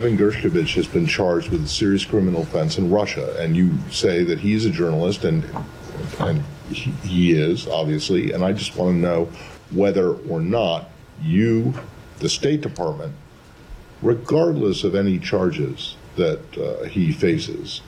[0.00, 4.24] Evan Gershkovich has been charged with a serious criminal offense in Russia, and you say
[4.24, 5.44] that he is a journalist, and
[6.20, 8.32] and he, he is obviously.
[8.32, 9.28] And I just want to know
[9.72, 10.88] whether or not
[11.20, 11.74] you,
[12.18, 13.12] the State Department,
[14.00, 17.82] regardless of any charges that uh, he faces,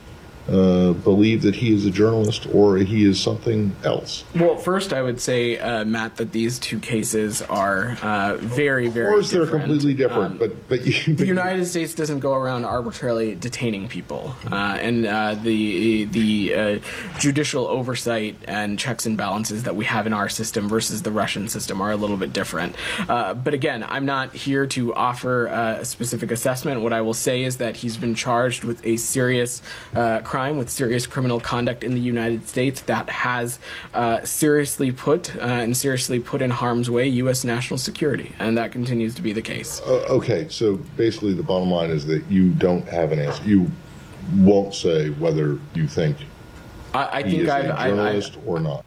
[0.48, 4.24] uh, believe that he is a journalist or he is something else.
[4.34, 9.06] Well, first, I would say, uh, Matt, that these two cases are uh, very, very.
[9.06, 12.64] Of course, they're completely different, Um, but but you, the United States doesn't go around
[12.64, 16.78] arbitrarily detaining people, uh, and uh, the the uh,
[17.18, 21.48] judicial oversight and checks and balances that we have in our system versus the Russian
[21.48, 22.74] system are a little bit different.
[23.08, 26.80] Uh, but again, I'm not here to offer a specific assessment.
[26.80, 29.62] What I will say is that he's been charged with a serious
[29.94, 33.58] uh, crime, with serious criminal conduct in the United States that has
[33.94, 37.44] uh, seriously put uh, and seriously put in harm's way U.S.
[37.44, 39.80] national security, and that continues to be the case.
[39.86, 43.42] Uh, okay, so basically the bottom line is that you don't have an answer.
[43.44, 43.70] You
[44.38, 46.16] won't say whether you think
[46.94, 48.84] I, I he think is I've, a I've, I've journalist or not.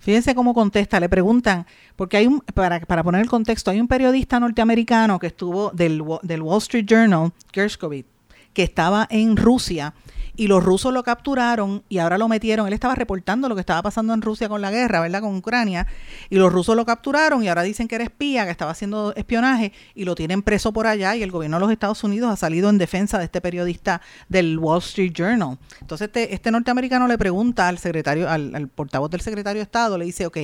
[0.00, 1.66] Fíjense cómo contesta, le preguntan,
[1.96, 6.02] porque hay un, para, para poner el contexto, hay un periodista norteamericano que estuvo del,
[6.22, 8.06] del Wall Street Journal, Gershkovich,
[8.54, 9.92] que estaba en Rusia
[10.38, 13.82] y los rusos lo capturaron y ahora lo metieron, él estaba reportando lo que estaba
[13.82, 15.20] pasando en Rusia con la guerra, ¿verdad?
[15.20, 15.88] Con Ucrania,
[16.30, 19.72] y los rusos lo capturaron y ahora dicen que era espía, que estaba haciendo espionaje
[19.96, 22.70] y lo tienen preso por allá y el gobierno de los Estados Unidos ha salido
[22.70, 25.58] en defensa de este periodista del Wall Street Journal.
[25.80, 29.98] Entonces este, este norteamericano le pregunta al secretario, al, al portavoz del secretario de Estado,
[29.98, 30.38] le dice, ok,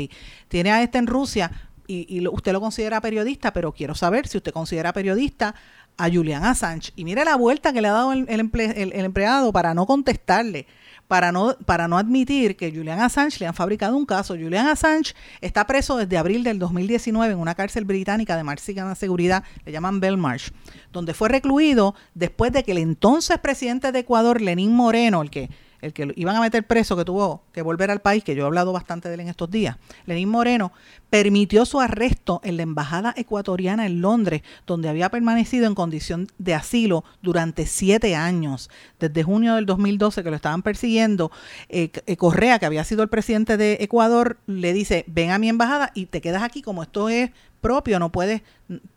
[0.48, 1.52] tiene a este en Rusia,
[1.86, 5.54] y, y usted lo considera periodista, pero quiero saber si usted considera periodista
[5.96, 6.92] a Julian Assange.
[6.96, 10.66] Y mire la vuelta que le ha dado el empleado para no contestarle,
[11.08, 14.34] para no, para no admitir que Julian Assange le han fabricado un caso.
[14.34, 19.44] Julian Assange está preso desde abril del 2019 en una cárcel británica de máxima seguridad,
[19.64, 20.50] le llaman Belmarsh,
[20.92, 25.50] donde fue recluido después de que el entonces presidente de Ecuador, Lenín Moreno, el que
[25.84, 28.46] el que iban a meter preso, que tuvo que volver al país, que yo he
[28.46, 29.76] hablado bastante de él en estos días,
[30.06, 30.72] Lenín Moreno,
[31.10, 36.54] permitió su arresto en la embajada ecuatoriana en Londres, donde había permanecido en condición de
[36.54, 38.70] asilo durante siete años.
[38.98, 41.30] Desde junio del 2012 que lo estaban persiguiendo,
[41.68, 45.48] eh, eh, Correa, que había sido el presidente de Ecuador, le dice, ven a mi
[45.48, 47.30] embajada y te quedas aquí como esto es
[47.60, 48.42] propio, no puedes,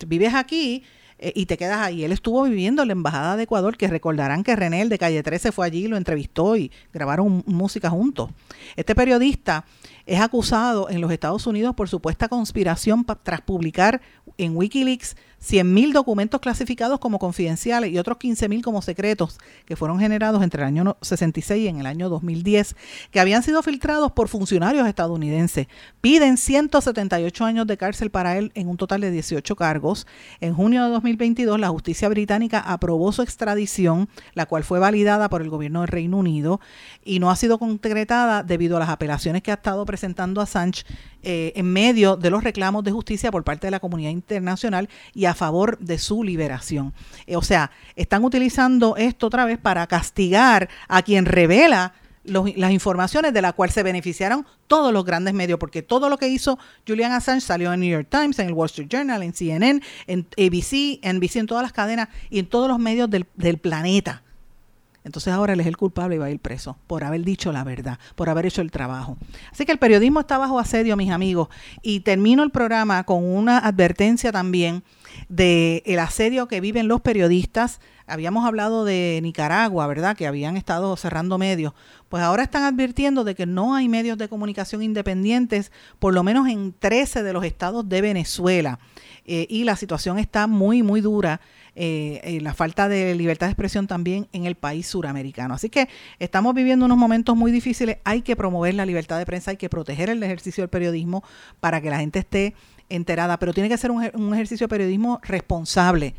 [0.07, 0.83] vives aquí
[1.19, 2.03] eh, y te quedas ahí.
[2.03, 5.23] Él estuvo viviendo en la Embajada de Ecuador, que recordarán que René, el de Calle
[5.23, 8.29] 13, fue allí, lo entrevistó y grabaron música juntos.
[8.75, 9.65] Este periodista
[10.05, 14.01] es acusado en los Estados Unidos por supuesta conspiración tras publicar
[14.37, 20.41] en Wikileaks 100.000 documentos clasificados como confidenciales y otros 15.000 como secretos que fueron generados
[20.43, 22.75] entre el año no- 66 y en el año 2010,
[23.11, 25.67] que habían sido filtrados por funcionarios estadounidenses.
[26.01, 30.07] Piden 178 años de cárcel para él en un total de 18 cargos.
[30.41, 35.41] En junio de 2022, la justicia británica aprobó su extradición, la cual fue validada por
[35.41, 36.59] el gobierno del Reino Unido
[37.05, 40.83] y no ha sido concretada debido a las apelaciones que ha estado presentando Assange
[41.29, 45.25] eh, en medio de los reclamos de justicia por parte de la comunidad internacional y
[45.25, 46.93] a favor de su liberación.
[47.25, 52.71] Eh, o sea, están utilizando esto otra vez para castigar a quien revela los- las
[52.71, 56.57] informaciones de las cuales se beneficiaron todos los grandes medios, porque todo lo que hizo
[56.87, 60.27] Julian Assange salió en New York Times, en el Wall Street Journal, en CNN, en
[60.37, 64.23] ABC, NBC, en todas las cadenas y en todos los medios del planeta.
[65.07, 67.63] Entonces ahora él es el culpable y va a ir preso por haber dicho la
[67.63, 69.17] verdad, por haber hecho el trabajo.
[69.51, 71.47] Así que el periodismo está bajo asedio, mis amigos.
[71.81, 74.83] Y termino el programa con una advertencia también
[75.29, 77.79] de el asedio que viven los periodistas.
[78.05, 80.15] Habíamos hablado de Nicaragua, ¿verdad?
[80.15, 81.73] Que habían estado cerrando medios.
[82.09, 86.47] Pues ahora están advirtiendo de que no hay medios de comunicación independientes, por lo menos
[86.47, 88.79] en 13 de los estados de Venezuela.
[89.27, 91.41] Eh, y la situación está muy, muy dura
[91.75, 95.53] eh, eh, la falta de libertad de expresión también en el país suramericano.
[95.53, 97.97] Así que estamos viviendo unos momentos muy difíciles.
[98.05, 101.23] Hay que promover la libertad de prensa, hay que proteger el ejercicio del periodismo
[101.59, 102.55] para que la gente esté
[102.89, 106.15] enterada, pero tiene que ser un, un ejercicio de periodismo responsable,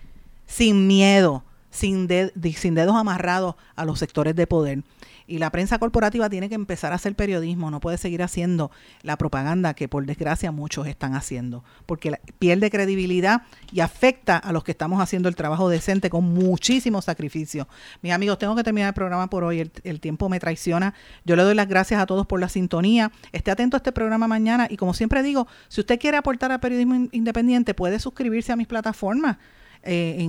[0.47, 2.09] sin miedo, sin,
[2.55, 4.83] sin dedos amarrados a los sectores de poder.
[5.29, 8.71] Y la prensa corporativa tiene que empezar a hacer periodismo, no puede seguir haciendo
[9.03, 14.65] la propaganda que por desgracia muchos están haciendo, porque pierde credibilidad y afecta a los
[14.65, 17.69] que estamos haciendo el trabajo decente con muchísimo sacrificio.
[18.01, 20.95] Mis amigos, tengo que terminar el programa por hoy, el, tiempo me traiciona.
[21.27, 23.13] Yo le doy las gracias a todos por la sintonía.
[23.31, 26.61] Esté atento a este programa mañana y como siempre digo, si usted quiere aportar al
[26.61, 29.37] periodismo in- independiente, puede suscribirse a mis plataformas
[29.83, 30.29] eh,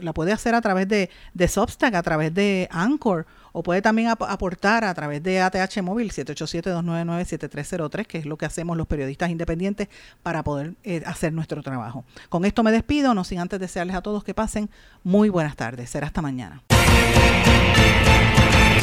[0.00, 3.26] la puede hacer a través de Substack, a través de Anchor,
[3.56, 8.46] o puede también ap- aportar a través de ATH Móvil 787-299-7303, que es lo que
[8.46, 9.88] hacemos los periodistas independientes
[10.24, 12.04] para poder eh, hacer nuestro trabajo.
[12.28, 14.68] Con esto me despido, no sin antes desearles a todos que pasen
[15.04, 15.88] muy buenas tardes.
[15.88, 16.62] Será hasta mañana.